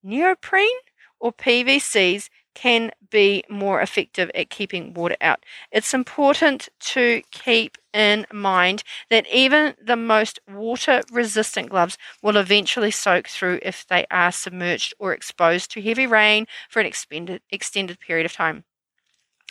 neoprene 0.04 0.78
or 1.20 1.34
PVCs 1.34 2.30
can 2.54 2.92
be 3.12 3.44
more 3.50 3.82
effective 3.82 4.32
at 4.34 4.50
keeping 4.50 4.94
water 4.94 5.18
out. 5.20 5.44
It's 5.72 5.94
important 5.94 6.70
to 6.80 7.22
keep 7.32 7.78
in 7.96 8.28
mind 8.32 8.84
that 9.10 9.26
even 9.32 9.76
the 9.82 9.96
most 9.96 10.40
water 10.48 11.02
resistant 11.12 11.70
gloves 11.70 11.98
will 12.22 12.38
eventually 12.38 12.92
soak 12.92 13.28
through 13.28 13.60
if 13.64 13.88
they 13.88 14.06
are 14.12 14.32
submerged 14.32 14.94
or 15.00 15.14
exposed 15.14 15.72
to 15.72 15.82
heavy 15.82 16.06
rain 16.06 16.46
for 16.70 16.80
an 16.82 16.86
extended, 16.86 17.42
extended 17.52 18.00
period 18.00 18.26
of 18.26 18.34
time. 18.34 18.66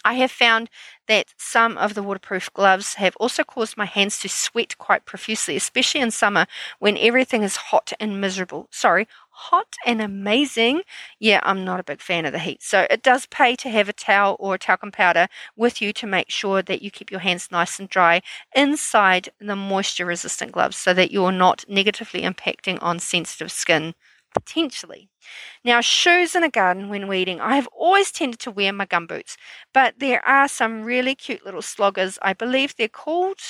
I 0.04 0.14
have 0.14 0.30
found 0.30 0.68
that 1.08 1.32
some 1.38 1.78
of 1.78 1.94
the 1.94 2.02
waterproof 2.02 2.52
gloves 2.52 2.94
have 2.94 3.16
also 3.16 3.42
caused 3.42 3.76
my 3.78 3.86
hands 3.86 4.18
to 4.20 4.28
sweat 4.28 4.76
quite 4.76 5.06
profusely, 5.06 5.56
especially 5.56 6.02
in 6.02 6.10
summer 6.10 6.46
when 6.78 6.98
everything 6.98 7.42
is 7.42 7.56
hot 7.56 7.92
and 7.98 8.20
miserable. 8.20 8.68
Sorry, 8.70 9.08
hot 9.36 9.76
and 9.84 10.00
amazing. 10.00 10.82
Yeah, 11.18 11.40
I'm 11.42 11.64
not 11.64 11.80
a 11.80 11.84
big 11.84 12.00
fan 12.00 12.24
of 12.24 12.32
the 12.32 12.38
heat. 12.38 12.62
So 12.62 12.86
it 12.90 13.02
does 13.02 13.26
pay 13.26 13.56
to 13.56 13.68
have 13.70 13.88
a 13.88 13.92
towel 13.92 14.36
or 14.38 14.54
a 14.54 14.58
talcum 14.58 14.92
powder 14.92 15.28
with 15.56 15.82
you 15.82 15.92
to 15.94 16.06
make 16.06 16.30
sure 16.30 16.62
that 16.62 16.82
you 16.82 16.90
keep 16.90 17.10
your 17.10 17.20
hands 17.20 17.50
nice 17.50 17.78
and 17.78 17.88
dry 17.88 18.22
inside 18.54 19.28
the 19.40 19.56
moisture 19.56 20.06
resistant 20.06 20.52
gloves 20.52 20.76
so 20.76 20.94
that 20.94 21.10
you're 21.10 21.32
not 21.32 21.64
negatively 21.68 22.22
impacting 22.22 22.78
on 22.82 22.98
sensitive 22.98 23.50
skin 23.52 23.94
potentially. 24.34 25.08
Now, 25.64 25.80
shoes 25.80 26.34
in 26.36 26.44
a 26.44 26.50
garden 26.50 26.88
when 26.88 27.08
weeding, 27.08 27.40
I 27.40 27.56
have 27.56 27.68
always 27.68 28.12
tended 28.12 28.40
to 28.40 28.50
wear 28.50 28.72
my 28.72 28.86
gum 28.86 29.06
boots, 29.06 29.36
but 29.72 29.98
there 29.98 30.24
are 30.26 30.48
some 30.48 30.82
really 30.84 31.14
cute 31.14 31.44
little 31.44 31.62
sloggers, 31.62 32.18
I 32.22 32.32
believe 32.34 32.76
they're 32.76 32.88
called, 32.88 33.40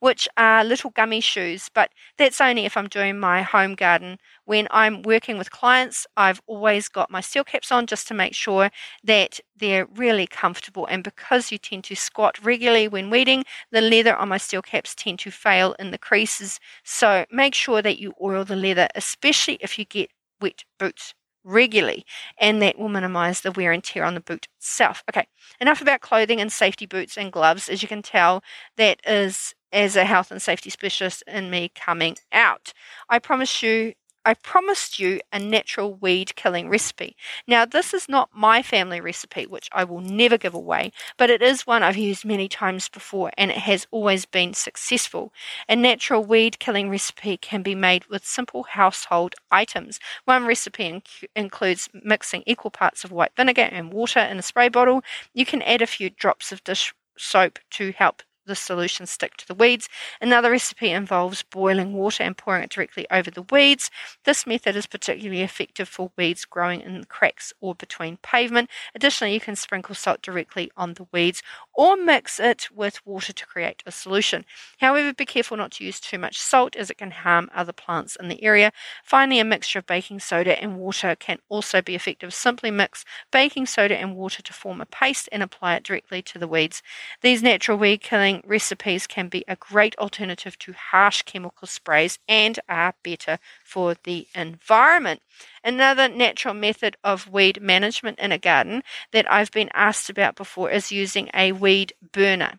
which 0.00 0.28
are 0.36 0.64
little 0.64 0.90
gummy 0.90 1.20
shoes, 1.20 1.68
but 1.74 1.90
that's 2.16 2.40
only 2.40 2.64
if 2.64 2.76
I'm 2.76 2.88
doing 2.88 3.18
my 3.18 3.42
home 3.42 3.74
garden. 3.74 4.18
When 4.44 4.68
I'm 4.70 5.02
working 5.02 5.38
with 5.38 5.50
clients, 5.50 6.06
I've 6.16 6.40
always 6.46 6.88
got 6.88 7.10
my 7.10 7.20
steel 7.20 7.44
caps 7.44 7.70
on 7.72 7.86
just 7.86 8.06
to 8.08 8.14
make 8.14 8.34
sure 8.34 8.70
that 9.04 9.40
they're 9.56 9.86
really 9.86 10.26
comfortable. 10.26 10.86
And 10.86 11.02
because 11.04 11.50
you 11.52 11.58
tend 11.58 11.84
to 11.84 11.96
squat 11.96 12.38
regularly 12.44 12.88
when 12.88 13.10
weeding, 13.10 13.44
the 13.70 13.80
leather 13.80 14.16
on 14.16 14.28
my 14.28 14.38
steel 14.38 14.62
caps 14.62 14.94
tend 14.94 15.18
to 15.20 15.30
fail 15.30 15.74
in 15.78 15.90
the 15.90 15.98
creases. 15.98 16.60
So 16.84 17.24
make 17.30 17.54
sure 17.54 17.82
that 17.82 17.98
you 17.98 18.14
oil 18.20 18.44
the 18.44 18.56
leather, 18.56 18.88
especially 18.94 19.58
if 19.60 19.78
you 19.78 19.84
get 19.84 20.10
wet 20.40 20.64
boots 20.78 21.14
regularly, 21.48 22.04
and 22.38 22.60
that 22.62 22.78
will 22.78 22.88
minimize 22.88 23.40
the 23.40 23.52
wear 23.52 23.72
and 23.72 23.82
tear 23.82 24.04
on 24.04 24.14
the 24.14 24.20
boot 24.20 24.46
itself. 24.58 25.02
Okay, 25.10 25.26
enough 25.60 25.80
about 25.80 26.00
clothing 26.00 26.40
and 26.40 26.52
safety 26.52 26.86
boots 26.86 27.16
and 27.16 27.32
gloves. 27.32 27.68
As 27.68 27.82
you 27.82 27.88
can 27.88 28.02
tell, 28.02 28.42
that 28.76 29.00
is 29.06 29.54
as 29.72 29.96
a 29.96 30.04
health 30.04 30.30
and 30.30 30.40
safety 30.40 30.70
specialist 30.70 31.22
in 31.26 31.50
me 31.50 31.70
coming 31.74 32.16
out. 32.32 32.72
I 33.08 33.18
promise 33.18 33.62
you 33.62 33.94
I 34.28 34.34
promised 34.34 34.98
you 34.98 35.20
a 35.32 35.38
natural 35.38 35.94
weed 35.94 36.36
killing 36.36 36.68
recipe. 36.68 37.16
Now, 37.46 37.64
this 37.64 37.94
is 37.94 38.10
not 38.10 38.28
my 38.34 38.60
family 38.60 39.00
recipe, 39.00 39.46
which 39.46 39.70
I 39.72 39.84
will 39.84 40.02
never 40.02 40.36
give 40.36 40.52
away, 40.52 40.92
but 41.16 41.30
it 41.30 41.40
is 41.40 41.66
one 41.66 41.82
I've 41.82 41.96
used 41.96 42.26
many 42.26 42.46
times 42.46 42.90
before 42.90 43.30
and 43.38 43.50
it 43.50 43.56
has 43.56 43.86
always 43.90 44.26
been 44.26 44.52
successful. 44.52 45.32
A 45.66 45.74
natural 45.74 46.22
weed 46.22 46.58
killing 46.58 46.90
recipe 46.90 47.38
can 47.38 47.62
be 47.62 47.74
made 47.74 48.04
with 48.08 48.26
simple 48.26 48.64
household 48.64 49.34
items. 49.50 49.98
One 50.26 50.44
recipe 50.44 50.84
inc- 50.84 51.24
includes 51.34 51.88
mixing 51.94 52.42
equal 52.44 52.70
parts 52.70 53.04
of 53.04 53.10
white 53.10 53.32
vinegar 53.34 53.70
and 53.72 53.90
water 53.90 54.20
in 54.20 54.38
a 54.38 54.42
spray 54.42 54.68
bottle. 54.68 55.02
You 55.32 55.46
can 55.46 55.62
add 55.62 55.80
a 55.80 55.86
few 55.86 56.10
drops 56.10 56.52
of 56.52 56.62
dish 56.64 56.92
soap 57.16 57.60
to 57.70 57.92
help 57.92 58.22
the 58.48 58.56
solution 58.56 59.06
stick 59.06 59.36
to 59.36 59.46
the 59.46 59.54
weeds. 59.54 59.88
Another 60.20 60.50
recipe 60.50 60.90
involves 60.90 61.44
boiling 61.44 61.92
water 61.92 62.24
and 62.24 62.36
pouring 62.36 62.64
it 62.64 62.70
directly 62.70 63.06
over 63.10 63.30
the 63.30 63.42
weeds. 63.42 63.90
This 64.24 64.46
method 64.46 64.74
is 64.74 64.86
particularly 64.86 65.42
effective 65.42 65.88
for 65.88 66.10
weeds 66.16 66.44
growing 66.44 66.80
in 66.80 67.04
cracks 67.04 67.52
or 67.60 67.74
between 67.74 68.16
pavement. 68.18 68.68
Additionally, 68.94 69.34
you 69.34 69.40
can 69.40 69.54
sprinkle 69.54 69.94
salt 69.94 70.22
directly 70.22 70.70
on 70.76 70.94
the 70.94 71.06
weeds 71.12 71.42
or 71.74 71.96
mix 71.96 72.40
it 72.40 72.68
with 72.74 73.06
water 73.06 73.32
to 73.32 73.46
create 73.46 73.82
a 73.86 73.92
solution. 73.92 74.44
However, 74.78 75.14
be 75.14 75.24
careful 75.24 75.56
not 75.56 75.70
to 75.72 75.84
use 75.84 76.00
too 76.00 76.18
much 76.18 76.40
salt 76.40 76.74
as 76.74 76.90
it 76.90 76.98
can 76.98 77.12
harm 77.12 77.48
other 77.54 77.72
plants 77.72 78.16
in 78.16 78.28
the 78.28 78.42
area. 78.42 78.72
Finally, 79.04 79.38
a 79.38 79.44
mixture 79.44 79.78
of 79.78 79.86
baking 79.86 80.18
soda 80.18 80.60
and 80.60 80.76
water 80.78 81.14
can 81.14 81.38
also 81.48 81.80
be 81.80 81.94
effective. 81.94 82.34
Simply 82.34 82.70
mix 82.70 83.04
baking 83.30 83.66
soda 83.66 83.96
and 83.96 84.16
water 84.16 84.42
to 84.42 84.52
form 84.52 84.80
a 84.80 84.86
paste 84.86 85.28
and 85.30 85.42
apply 85.42 85.76
it 85.76 85.84
directly 85.84 86.22
to 86.22 86.38
the 86.38 86.48
weeds. 86.48 86.82
These 87.20 87.42
natural 87.42 87.78
weed 87.78 88.00
killing 88.00 88.37
recipes 88.46 89.06
can 89.06 89.28
be 89.28 89.44
a 89.48 89.56
great 89.56 89.96
alternative 89.98 90.58
to 90.60 90.72
harsh 90.72 91.22
chemical 91.22 91.66
sprays 91.66 92.18
and 92.28 92.58
are 92.68 92.94
better 93.02 93.38
for 93.64 93.94
the 94.04 94.26
environment. 94.34 95.22
Another 95.64 96.08
natural 96.08 96.54
method 96.54 96.96
of 97.04 97.30
weed 97.30 97.60
management 97.60 98.18
in 98.18 98.32
a 98.32 98.38
garden 98.38 98.82
that 99.12 99.30
I've 99.30 99.50
been 99.50 99.70
asked 99.74 100.10
about 100.10 100.36
before 100.36 100.70
is 100.70 100.92
using 100.92 101.30
a 101.34 101.52
weed 101.52 101.92
burner 102.12 102.58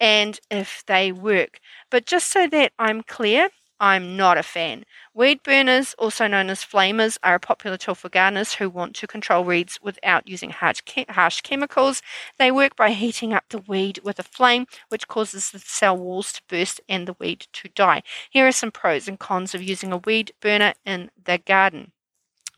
and 0.00 0.38
if 0.50 0.82
they 0.86 1.12
work. 1.12 1.60
But 1.90 2.06
just 2.06 2.28
so 2.28 2.46
that 2.48 2.72
I'm 2.78 3.02
clear, 3.02 3.50
I'm 3.82 4.16
not 4.16 4.38
a 4.38 4.44
fan. 4.44 4.84
Weed 5.12 5.42
burners, 5.42 5.92
also 5.98 6.28
known 6.28 6.50
as 6.50 6.64
flamers, 6.64 7.18
are 7.24 7.34
a 7.34 7.40
popular 7.40 7.76
tool 7.76 7.96
for 7.96 8.08
gardeners 8.08 8.54
who 8.54 8.70
want 8.70 8.94
to 8.94 9.08
control 9.08 9.42
weeds 9.42 9.80
without 9.82 10.28
using 10.28 10.50
harsh, 10.50 10.80
harsh 11.08 11.40
chemicals. 11.40 12.00
They 12.38 12.52
work 12.52 12.76
by 12.76 12.92
heating 12.92 13.32
up 13.32 13.42
the 13.48 13.58
weed 13.58 13.98
with 14.04 14.20
a 14.20 14.22
flame, 14.22 14.66
which 14.88 15.08
causes 15.08 15.50
the 15.50 15.58
cell 15.58 15.98
walls 15.98 16.32
to 16.34 16.42
burst 16.48 16.80
and 16.88 17.08
the 17.08 17.16
weed 17.18 17.48
to 17.54 17.70
die. 17.70 18.04
Here 18.30 18.46
are 18.46 18.52
some 18.52 18.70
pros 18.70 19.08
and 19.08 19.18
cons 19.18 19.52
of 19.52 19.64
using 19.64 19.92
a 19.92 19.98
weed 19.98 20.32
burner 20.40 20.74
in 20.86 21.10
the 21.24 21.38
garden. 21.38 21.90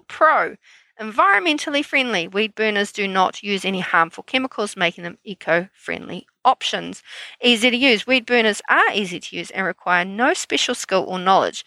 Pro 0.06 0.56
Environmentally 1.00 1.84
friendly. 1.84 2.28
Weed 2.28 2.54
burners 2.54 2.92
do 2.92 3.08
not 3.08 3.42
use 3.42 3.64
any 3.64 3.80
harmful 3.80 4.22
chemicals, 4.24 4.76
making 4.76 5.04
them 5.04 5.18
eco 5.24 5.68
friendly 5.72 6.26
options. 6.44 7.02
Easy 7.42 7.70
to 7.70 7.76
use. 7.76 8.06
Weed 8.06 8.26
burners 8.26 8.62
are 8.68 8.92
easy 8.92 9.18
to 9.18 9.36
use 9.36 9.50
and 9.50 9.66
require 9.66 10.04
no 10.04 10.34
special 10.34 10.74
skill 10.74 11.04
or 11.08 11.18
knowledge. 11.18 11.64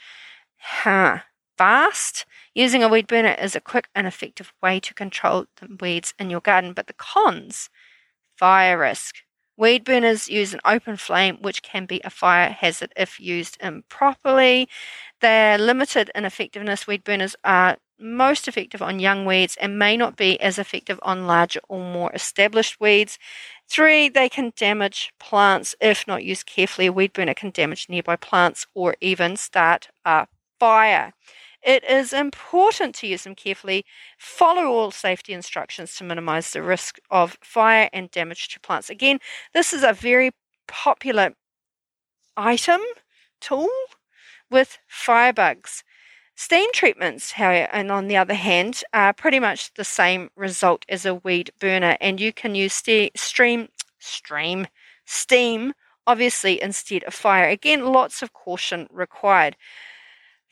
Huh. 0.58 1.20
Fast. 1.58 2.26
Using 2.54 2.84
a 2.84 2.88
weed 2.88 3.08
burner 3.08 3.36
is 3.42 3.56
a 3.56 3.62
quick 3.62 3.90
and 3.96 4.08
effective 4.08 4.54
way 4.62 4.80
to 4.80 4.94
control 4.94 5.46
the 5.60 5.76
weeds 5.82 6.14
in 6.20 6.30
your 6.30 6.42
garden, 6.42 6.74
but 6.74 6.88
the 6.88 6.94
cons 6.94 7.70
fire 8.38 8.78
risk. 8.78 9.16
Weed 9.58 9.84
burners 9.84 10.30
use 10.30 10.54
an 10.54 10.60
open 10.66 10.98
flame, 10.98 11.38
which 11.42 11.64
can 11.64 11.88
be 11.88 12.00
a 12.06 12.12
fire 12.12 12.52
hazard 12.52 12.94
if 12.96 13.20
used 13.20 13.58
improperly. 13.60 14.70
They're 15.20 15.58
limited 15.58 16.12
in 16.14 16.26
effectiveness. 16.26 16.86
Weed 16.86 17.04
burners 17.04 17.36
are 17.44 17.78
most 18.00 18.48
effective 18.48 18.82
on 18.82 19.00
young 19.00 19.26
weeds 19.26 19.58
and 19.60 19.80
may 19.80 19.98
not 19.98 20.16
be 20.16 20.40
as 20.40 20.60
effective 20.60 21.00
on 21.02 21.28
larger 21.28 21.60
or 21.68 21.80
more 21.80 22.12
established 22.14 22.80
weeds. 22.80 23.18
Three, 23.70 24.10
they 24.10 24.30
can 24.30 24.54
damage 24.56 25.12
plants 25.20 25.76
if 25.82 26.08
not 26.08 26.24
used 26.24 26.46
carefully. 26.46 26.88
A 26.88 26.92
weed 26.92 27.14
burner 27.14 27.34
can 27.34 27.52
damage 27.52 27.90
nearby 27.90 28.16
plants 28.16 28.66
or 28.74 28.96
even 29.02 29.36
start 29.36 29.90
a 30.06 30.28
fire. 30.60 31.14
It 31.64 31.84
is 31.84 32.14
important 32.14 32.96
to 32.96 33.08
use 33.08 33.24
them 33.24 33.36
carefully. 33.36 33.84
Follow 34.18 34.68
all 34.68 34.92
safety 34.92 35.34
instructions 35.34 35.96
to 35.96 36.04
minimize 36.04 36.52
the 36.52 36.62
risk 36.62 37.00
of 37.10 37.38
fire 37.42 37.90
and 37.92 38.10
damage 38.12 38.48
to 38.50 38.60
plants. 38.60 38.90
Again, 38.90 39.20
this 39.54 39.74
is 39.74 39.84
a 39.84 39.92
very 39.92 40.32
popular 40.68 41.34
item, 42.38 42.82
tool 43.42 43.70
with 44.50 44.78
firebugs. 44.90 45.84
Steam 46.38 46.72
treatments, 46.72 47.32
however, 47.34 47.68
and 47.74 47.92
on 47.92 48.08
the 48.08 48.16
other 48.16 48.34
hand, 48.36 48.82
are 48.94 49.12
pretty 49.12 49.40
much 49.42 49.74
the 49.74 49.84
same 49.84 50.30
result 50.38 50.86
as 50.88 51.06
a 51.06 51.16
weed 51.16 51.52
burner, 51.60 51.98
and 52.00 52.20
you 52.22 52.32
can 52.32 52.56
use 52.56 52.74
ste- 52.74 53.12
stream, 53.18 53.68
stream, 54.00 54.68
steam, 55.04 55.74
obviously 56.06 56.62
instead 56.62 57.04
of 57.04 57.14
fire. 57.14 57.50
Again, 57.50 57.86
lots 57.88 58.22
of 58.22 58.32
caution 58.34 58.88
required. 58.92 59.58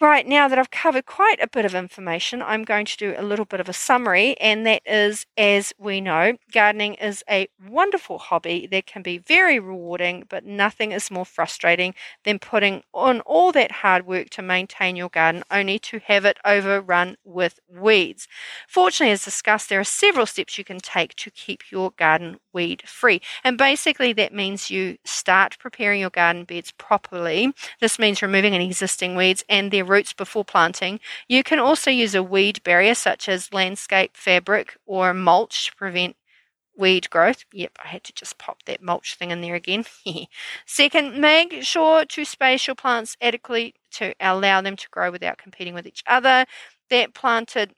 Right, 0.01 0.27
now 0.27 0.49
that 0.49 0.59
I've 0.59 0.71
covered 0.71 1.05
quite 1.05 1.41
a 1.41 1.47
bit 1.47 1.63
of 1.63 1.73
information, 1.73 2.41
I'm 2.41 2.63
going 2.65 2.85
to 2.85 2.97
do 2.97 3.15
a 3.17 3.23
little 3.23 3.45
bit 3.45 3.61
of 3.61 3.69
a 3.69 3.73
summary, 3.73 4.37
and 4.41 4.65
that 4.65 4.81
is 4.85 5.25
as 5.37 5.71
we 5.77 6.01
know, 6.01 6.33
gardening 6.51 6.95
is 6.95 7.23
a 7.29 7.47
wonderful 7.65 8.17
hobby 8.17 8.67
that 8.71 8.87
can 8.87 9.01
be 9.03 9.17
very 9.19 9.57
rewarding, 9.57 10.25
but 10.27 10.43
nothing 10.45 10.91
is 10.91 11.09
more 11.09 11.25
frustrating 11.25 11.93
than 12.25 12.39
putting 12.39 12.83
on 12.93 13.21
all 13.21 13.53
that 13.53 13.71
hard 13.71 14.05
work 14.05 14.29
to 14.31 14.41
maintain 14.41 14.97
your 14.97 15.07
garden 15.07 15.43
only 15.49 15.79
to 15.79 15.99
have 15.99 16.25
it 16.25 16.39
overrun 16.43 17.15
with 17.23 17.61
weeds. 17.69 18.27
Fortunately, 18.67 19.11
as 19.13 19.23
discussed, 19.23 19.69
there 19.69 19.79
are 19.79 19.83
several 19.85 20.25
steps 20.25 20.57
you 20.57 20.63
can 20.65 20.79
take 20.79 21.15
to 21.15 21.31
keep 21.31 21.71
your 21.71 21.91
garden 21.91 22.37
weed 22.53 22.83
free, 22.85 23.21
and 23.45 23.57
basically 23.57 24.11
that 24.13 24.33
means 24.33 24.69
you 24.69 24.97
start 25.05 25.57
preparing 25.59 26.01
your 26.01 26.09
garden 26.09 26.43
beds 26.43 26.71
properly. 26.71 27.53
This 27.79 27.97
means 27.99 28.21
removing 28.21 28.53
any 28.53 28.67
existing 28.67 29.15
weeds 29.15 29.43
and 29.49 29.71
their 29.71 29.84
roots 29.85 30.13
before 30.13 30.45
planting. 30.45 30.99
You 31.27 31.43
can 31.43 31.59
also 31.59 31.91
use 31.91 32.15
a 32.15 32.23
weed 32.23 32.63
barrier 32.63 32.95
such 32.95 33.29
as 33.29 33.53
landscape 33.53 34.15
fabric 34.17 34.77
or 34.85 35.13
mulch 35.13 35.67
to 35.67 35.75
prevent 35.75 36.15
weed 36.77 37.09
growth. 37.09 37.45
Yep, 37.53 37.77
I 37.83 37.87
had 37.89 38.03
to 38.05 38.13
just 38.13 38.37
pop 38.37 38.63
that 38.65 38.81
mulch 38.81 39.15
thing 39.15 39.31
in 39.31 39.41
there 39.41 39.55
again. 39.55 39.85
Second, 40.65 41.17
make 41.19 41.63
sure 41.63 42.05
to 42.05 42.25
space 42.25 42.67
your 42.67 42.75
plants 42.75 43.15
adequately 43.21 43.75
to 43.91 44.13
allow 44.19 44.61
them 44.61 44.75
to 44.75 44.89
grow 44.89 45.11
without 45.11 45.37
competing 45.37 45.73
with 45.73 45.87
each 45.87 46.03
other. 46.07 46.45
That 46.89 47.13
planted 47.13 47.73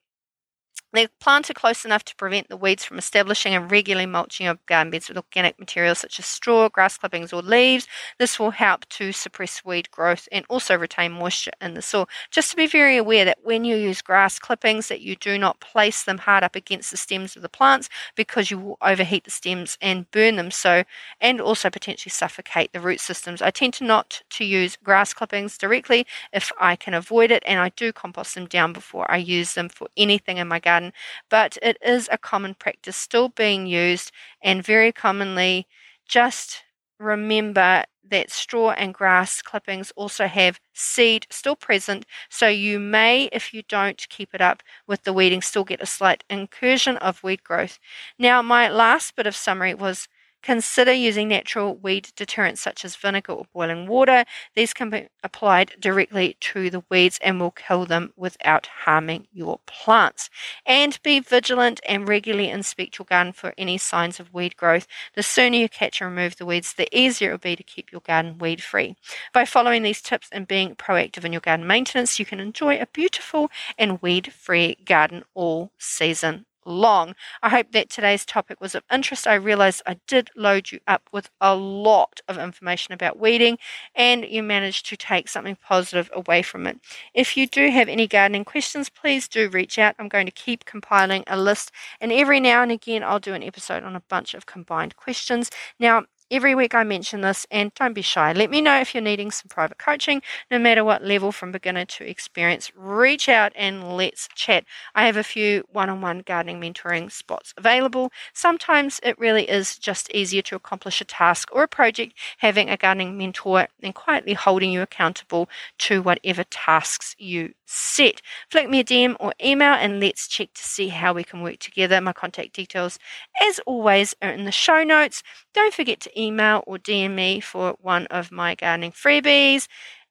they're 0.94 1.10
planted 1.20 1.56
close 1.56 1.84
enough 1.84 2.04
to 2.06 2.16
prevent 2.16 2.48
the 2.48 2.58
weeds 2.58 2.86
from 2.86 2.98
establishing 2.98 3.54
and 3.54 3.70
regularly 3.70 4.06
mulching 4.06 4.46
your 4.46 4.58
garden 4.68 4.92
beds 4.92 5.10
with 5.10 5.18
organic 5.18 5.60
materials 5.60 6.00
such 6.00 6.18
as 6.18 6.26
straw, 6.26 6.70
grass 6.70 6.98
clippings, 6.98 7.34
or 7.34 7.42
leaves. 7.42 7.88
This 8.20 8.40
will 8.40 8.52
help 8.52 8.88
to 8.90 9.12
suppress 9.12 9.66
weed 9.66 9.92
growth 9.92 10.30
and 10.32 10.46
also 10.50 10.78
retain 10.78 11.12
moisture 11.12 11.52
in 11.62 11.74
the 11.74 11.82
soil. 11.82 12.08
Just 12.32 12.52
to 12.52 12.58
be 12.58 12.68
very 12.68 12.96
aware 12.96 13.26
that 13.26 13.40
when 13.44 13.66
you 13.66 13.76
use 13.76 14.02
grass 14.02 14.40
clippings, 14.40 14.88
that 14.88 15.02
you 15.02 15.16
do 15.18 15.38
not 15.38 15.60
place 15.60 16.04
them 16.04 16.20
hard 16.20 16.44
up 16.44 16.56
against 16.56 16.92
the 16.92 16.98
stems 16.98 17.36
of 17.36 17.42
the 17.42 17.50
plants 17.50 17.90
because 18.16 18.50
you 18.50 18.58
will 18.58 18.78
overheat 18.82 19.26
the 19.26 19.32
stems 19.32 19.78
and 19.82 20.10
burn 20.12 20.38
them. 20.38 20.52
So, 20.52 20.84
and 21.20 21.42
also 21.42 21.70
potentially 21.70 22.12
suffocate 22.12 22.72
the 22.72 22.80
root 22.80 23.02
systems. 23.02 23.42
I 23.42 23.52
tend 23.52 23.74
to 23.76 23.84
not 23.84 24.22
to 24.32 24.46
use 24.46 24.78
grass 24.84 25.14
clippings 25.14 25.58
directly 25.58 26.08
if 26.32 26.52
I 26.60 26.76
can 26.78 26.94
avoid 26.94 27.30
it, 27.32 27.44
and 27.46 27.60
I 27.60 27.70
do 27.70 27.92
compost 27.92 28.36
them 28.36 28.46
down 28.46 28.72
before 28.72 29.10
I 29.12 29.18
use 29.18 29.54
them 29.54 29.68
for 29.70 29.90
anything 29.98 30.38
in 30.38 30.48
my 30.48 30.60
garden 30.60 30.77
garden, 30.78 30.94
but 31.30 31.58
it 31.62 31.78
is 31.82 32.08
a 32.12 32.18
common 32.18 32.54
practice 32.54 32.96
still 32.96 33.30
being 33.30 33.68
used 33.68 34.12
and 34.42 34.64
very 34.64 34.92
commonly 34.92 35.68
just 36.08 36.64
remember 37.00 37.84
that 38.10 38.32
straw 38.32 38.72
and 38.72 38.94
grass 38.94 39.42
clippings 39.42 39.92
also 39.98 40.28
have 40.28 40.60
seed 40.74 41.28
still 41.30 41.56
present, 41.58 42.06
so 42.30 42.48
you 42.48 42.80
may, 42.80 43.26
if 43.34 43.54
you 43.54 43.64
don't 43.68 44.08
keep 44.10 44.34
it 44.34 44.40
up 44.42 44.64
with 44.88 45.04
the 45.04 45.12
weeding, 45.12 45.42
still 45.42 45.66
get 45.66 45.82
a 45.82 45.86
slight 45.86 46.24
incursion 46.30 46.96
of 46.98 47.22
weed 47.24 47.44
growth. 47.44 47.80
Now, 48.18 48.42
my 48.42 48.70
last 48.70 49.16
bit 49.16 49.28
of 49.28 49.36
summary 49.36 49.74
was 49.74 50.08
Consider 50.44 50.94
using 50.94 51.28
natural 51.28 51.76
weed 51.76 52.10
deterrents 52.16 52.62
such 52.62 52.86
as 52.86 52.96
vinegar 52.96 53.34
or 53.34 53.46
boiling 53.54 53.88
water. 53.88 54.24
These 54.56 54.74
can 54.74 54.90
be 54.90 55.08
applied 55.24 55.74
directly 55.80 56.38
to 56.40 56.70
the 56.70 56.84
weeds 56.90 57.20
and 57.22 57.40
will 57.40 57.52
kill 57.52 57.86
them 57.86 58.14
without 58.16 58.68
harming 58.68 59.28
your 59.34 59.60
plants. 59.66 60.30
And 60.66 61.02
be 61.04 61.20
vigilant 61.20 61.82
and 61.88 62.08
regularly 62.08 62.50
inspect 62.50 62.98
your 62.98 63.06
garden 63.06 63.34
for 63.34 63.54
any 63.58 63.78
signs 63.78 64.20
of 64.20 64.34
weed 64.34 64.56
growth. 64.56 64.88
The 65.16 65.24
sooner 65.24 65.58
you 65.58 65.68
catch 65.68 66.02
and 66.02 66.10
remove 66.10 66.38
the 66.38 66.46
weeds, 66.46 66.74
the 66.74 66.88
easier 66.98 67.30
it 67.30 67.34
will 67.34 67.40
be 67.40 67.56
to 67.56 67.64
keep 67.64 67.92
your 67.92 68.02
garden 68.02 68.38
weed 68.38 68.64
free. 68.64 68.96
By 69.34 69.46
following 69.46 69.84
these 69.84 70.02
tips 70.02 70.30
and 70.32 70.48
being 70.48 70.76
proactive 70.76 71.26
in 71.26 71.34
your 71.34 71.42
garden 71.42 71.68
maintenance, 71.68 72.20
you 72.20 72.26
can 72.26 72.40
enjoy 72.40 72.80
a 72.80 72.88
beautiful 72.88 73.50
and 73.78 74.02
weed 74.02 74.32
free 74.32 74.78
garden 74.86 75.24
all 75.34 75.72
season 75.78 76.46
long. 76.68 77.16
I 77.42 77.50
hope 77.50 77.72
that 77.72 77.90
today's 77.90 78.26
topic 78.26 78.60
was 78.62 78.76
of 78.76 78.84
interest. 78.92 79.26
I 79.28 79.36
realized 79.36 79.82
I 79.86 80.00
did 80.08 80.30
load 80.36 80.72
you 80.72 80.80
up 80.88 81.10
with 81.12 81.30
a 81.42 81.56
lot 81.56 82.22
of 82.28 82.38
information 82.38 82.94
about 82.94 83.20
weeding 83.20 83.58
and 83.96 84.26
you 84.26 84.44
managed 84.44 84.86
to 84.88 84.98
take 84.98 85.30
something 85.30 85.58
positive 85.62 86.10
away 86.14 86.42
from 86.42 86.68
it. 86.68 86.80
If 87.14 87.38
you 87.38 87.48
do 87.48 87.70
have 87.70 87.88
any 87.88 88.08
gardening 88.08 88.46
questions, 88.46 88.90
please 88.90 89.28
do 89.28 89.50
reach 89.50 89.80
out. 89.80 89.96
I'm 89.98 90.10
going 90.10 90.26
to 90.26 90.32
keep 90.32 90.66
compiling 90.66 91.24
a 91.28 91.38
list 91.40 91.72
and 92.02 92.12
every 92.12 92.40
now 92.40 92.62
and 92.62 92.72
again 92.72 93.04
I'll 93.04 93.20
do 93.20 93.34
an 93.34 93.44
episode 93.44 93.84
on 93.84 93.96
a 93.96 94.04
bunch 94.10 94.34
of 94.34 94.46
combined 94.46 94.96
questions. 94.96 95.50
Now, 95.80 96.04
Every 96.30 96.56
week 96.56 96.76
I 96.76 96.84
mention 96.84 97.22
this, 97.22 97.48
and 97.50 97.74
don't 97.74 97.94
be 97.94 98.02
shy. 98.02 98.34
Let 98.34 98.50
me 98.50 98.60
know 98.60 98.82
if 98.82 98.94
you're 98.94 99.02
needing 99.02 99.32
some 99.32 99.48
private 99.48 99.78
coaching, 99.78 100.22
no 100.52 100.60
matter 100.60 100.84
what 100.84 101.02
level 101.02 101.32
from 101.32 101.54
beginner 101.54 101.86
to 101.86 102.04
experience. 102.04 102.70
Reach 102.76 103.30
out 103.30 103.54
and 103.56 103.96
let's 103.96 104.28
chat. 104.36 104.66
I 104.94 105.06
have 105.06 105.16
a 105.16 105.24
few 105.24 105.64
one 105.72 105.90
on 105.90 106.02
one 106.02 106.24
gardening 106.26 106.60
mentoring 106.60 107.10
spots 107.10 107.54
available. 107.56 108.12
Sometimes 108.34 109.00
it 109.04 109.18
really 109.18 109.50
is 109.50 109.78
just 109.78 110.12
easier 110.14 110.42
to 110.42 110.58
accomplish 110.58 111.00
a 111.00 111.06
task 111.06 111.48
or 111.54 111.64
a 111.64 111.68
project 111.68 112.14
having 112.40 112.70
a 112.70 112.76
gardening 112.76 113.18
mentor 113.18 113.70
and 113.82 113.96
quietly 113.96 114.34
holding 114.34 114.70
you 114.70 114.82
accountable 114.82 115.48
to 115.78 116.02
whatever 116.02 116.44
tasks 116.44 117.16
you 117.18 117.54
set. 117.68 118.22
Flick 118.50 118.70
me 118.70 118.80
a 118.80 118.84
DM 118.84 119.16
or 119.20 119.34
email 119.44 119.74
and 119.74 120.00
let's 120.00 120.28
check 120.28 120.54
to 120.54 120.64
see 120.64 120.88
how 120.88 121.14
we 121.14 121.24
can 121.24 121.42
work 121.42 121.60
together. 121.60 122.00
My 122.02 122.14
contact 122.14 122.54
details, 122.54 122.98
as 123.42 123.60
always, 123.66 124.16
are 124.22 124.32
in 124.32 124.46
the 124.46 124.52
show 124.52 124.84
notes. 124.84 125.22
Don't 125.54 125.74
forget 125.74 126.00
to 126.02 126.22
email 126.22 126.64
or 126.66 126.78
DM 126.78 127.14
me 127.14 127.40
for 127.40 127.76
one 127.80 128.08
of 128.08 128.32
my 128.32 128.56
gardening 128.56 128.92
freebies. 128.92 129.68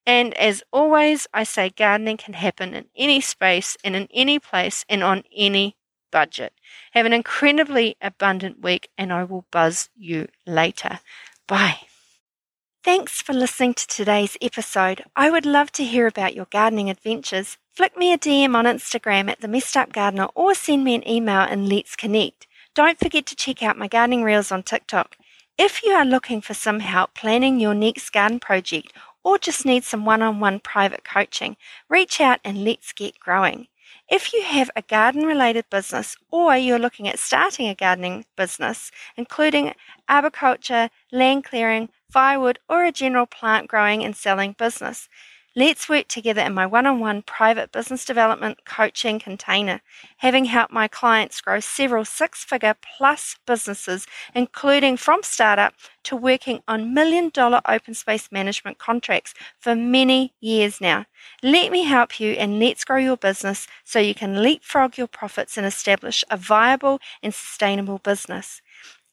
And 0.06 0.34
as 0.34 0.62
always, 0.72 1.26
I 1.34 1.42
say 1.42 1.70
gardening 1.70 2.18
can 2.18 2.34
happen 2.34 2.74
in 2.74 2.86
any 2.94 3.20
space 3.20 3.76
and 3.82 3.96
in 3.96 4.06
any 4.12 4.38
place 4.38 4.84
and 4.88 5.02
on 5.02 5.24
any 5.34 5.76
budget. 6.12 6.52
Have 6.92 7.06
an 7.06 7.12
incredibly 7.12 7.96
abundant 8.00 8.60
week, 8.62 8.88
and 8.96 9.12
I 9.12 9.24
will 9.24 9.46
buzz 9.50 9.90
you 9.96 10.28
later. 10.46 11.00
Bye. 11.48 11.78
Thanks 12.87 13.20
for 13.20 13.33
listening 13.33 13.75
to 13.75 13.87
today's 13.88 14.37
episode. 14.40 15.03
I 15.16 15.29
would 15.29 15.44
love 15.44 15.72
to 15.72 15.83
hear 15.83 16.07
about 16.07 16.37
your 16.37 16.46
gardening 16.53 16.88
adventures. 16.88 17.59
Flick 17.75 17.96
me 17.96 18.12
a 18.12 18.16
DM 18.16 18.55
on 18.55 18.64
Instagram 18.64 19.29
at 19.29 19.40
the 19.40 19.49
Messed 19.49 19.77
Up 19.77 19.92
Gardener 19.92 20.29
or 20.37 20.55
send 20.55 20.85
me 20.85 20.94
an 20.94 21.09
email 21.09 21.40
and 21.40 21.68
let's 21.68 21.96
connect. 21.96 22.46
Don't 22.77 22.96
forget 22.96 23.27
to 23.27 23.35
check 23.35 23.61
out 23.61 23.77
my 23.77 23.88
gardening 23.88 24.22
reels 24.22 24.53
on 24.53 24.62
TikTok. 24.62 25.16
If 25.59 25.83
you 25.83 25.94
are 25.94 26.05
looking 26.05 26.40
for 26.40 26.55
some 26.55 26.79
help 26.79 27.12
planning 27.12 27.59
your 27.59 27.75
next 27.75 28.11
garden 28.11 28.38
project 28.38 28.92
or 29.25 29.37
just 29.37 29.66
need 29.66 29.83
some 29.83 30.05
one 30.05 30.22
on 30.22 30.38
one 30.38 30.61
private 30.61 31.03
coaching, 31.03 31.57
reach 31.88 32.20
out 32.20 32.38
and 32.44 32.62
let's 32.62 32.92
get 32.92 33.18
growing. 33.18 33.66
If 34.09 34.33
you 34.33 34.42
have 34.42 34.70
a 34.77 34.83
garden 34.83 35.27
related 35.27 35.64
business 35.70 36.16
or 36.31 36.57
you're 36.57 36.79
looking 36.79 37.09
at 37.09 37.18
starting 37.18 37.66
a 37.66 37.75
gardening 37.75 38.27
business, 38.37 38.92
including 39.16 39.75
arboriculture, 40.09 40.90
land 41.11 41.42
clearing, 41.42 41.88
firewood, 42.10 42.58
or 42.68 42.84
a 42.84 42.92
general 42.92 43.26
plant 43.26 43.68
growing 43.68 44.04
and 44.04 44.16
selling 44.16 44.52
business. 44.58 45.08
Let's 45.58 45.88
work 45.88 46.08
together 46.08 46.42
in 46.42 46.52
my 46.52 46.66
one 46.66 46.84
on 46.86 47.00
one 47.00 47.22
private 47.22 47.72
business 47.72 48.04
development 48.04 48.66
coaching 48.66 49.18
container, 49.18 49.80
having 50.18 50.44
helped 50.44 50.70
my 50.70 50.86
clients 50.86 51.40
grow 51.40 51.60
several 51.60 52.04
six 52.04 52.44
figure 52.44 52.74
plus 52.98 53.36
businesses, 53.46 54.06
including 54.34 54.98
from 54.98 55.22
startup 55.22 55.72
to 56.04 56.14
working 56.14 56.62
on 56.68 56.92
million 56.92 57.30
dollar 57.30 57.62
open 57.66 57.94
space 57.94 58.30
management 58.30 58.76
contracts 58.78 59.32
for 59.58 59.74
many 59.74 60.34
years 60.42 60.78
now. 60.78 61.06
Let 61.42 61.72
me 61.72 61.84
help 61.84 62.20
you 62.20 62.32
and 62.32 62.60
let's 62.60 62.84
grow 62.84 62.98
your 62.98 63.16
business 63.16 63.66
so 63.82 63.98
you 63.98 64.14
can 64.14 64.42
leapfrog 64.42 64.98
your 64.98 65.08
profits 65.08 65.56
and 65.56 65.66
establish 65.66 66.22
a 66.30 66.36
viable 66.36 67.00
and 67.22 67.32
sustainable 67.32 67.96
business. 67.98 68.60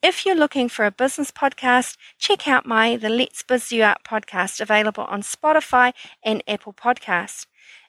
If 0.03 0.25
you're 0.25 0.35
looking 0.35 0.67
for 0.67 0.83
a 0.83 0.91
business 0.91 1.31
podcast, 1.31 1.95
check 2.17 2.45
out 2.45 2.65
my 2.65 2.97
The 2.97 3.07
Let's 3.07 3.41
Biz 3.41 3.71
You 3.71 3.83
Out 3.83 4.03
podcast 4.03 4.59
available 4.59 5.05
on 5.05 5.21
Spotify 5.21 5.93
and 6.21 6.43
Apple 6.45 6.73
Podcasts. 6.73 7.45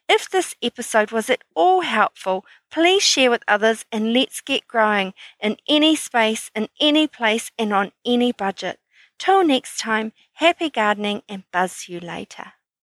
If 0.09 0.31
this 0.31 0.55
episode 0.63 1.11
was 1.11 1.29
at 1.29 1.43
all 1.57 1.81
helpful, 1.81 2.45
please 2.71 3.03
share 3.03 3.33
with 3.33 3.43
others 3.49 3.85
and 3.91 4.13
let's 4.13 4.41
get 4.41 4.69
growing 4.69 5.13
in 5.41 5.57
any 5.69 5.97
space, 5.97 6.53
in 6.55 6.69
any 6.81 7.09
place, 7.09 7.51
and 7.59 7.73
on 7.73 7.91
any 8.07 8.31
budget. 8.31 8.79
Till 9.19 9.45
next 9.45 9.81
time, 9.81 10.13
happy 10.35 10.71
gardening 10.71 11.23
and 11.29 11.43
buzz 11.51 11.89
you 11.89 11.99
later. 11.99 12.53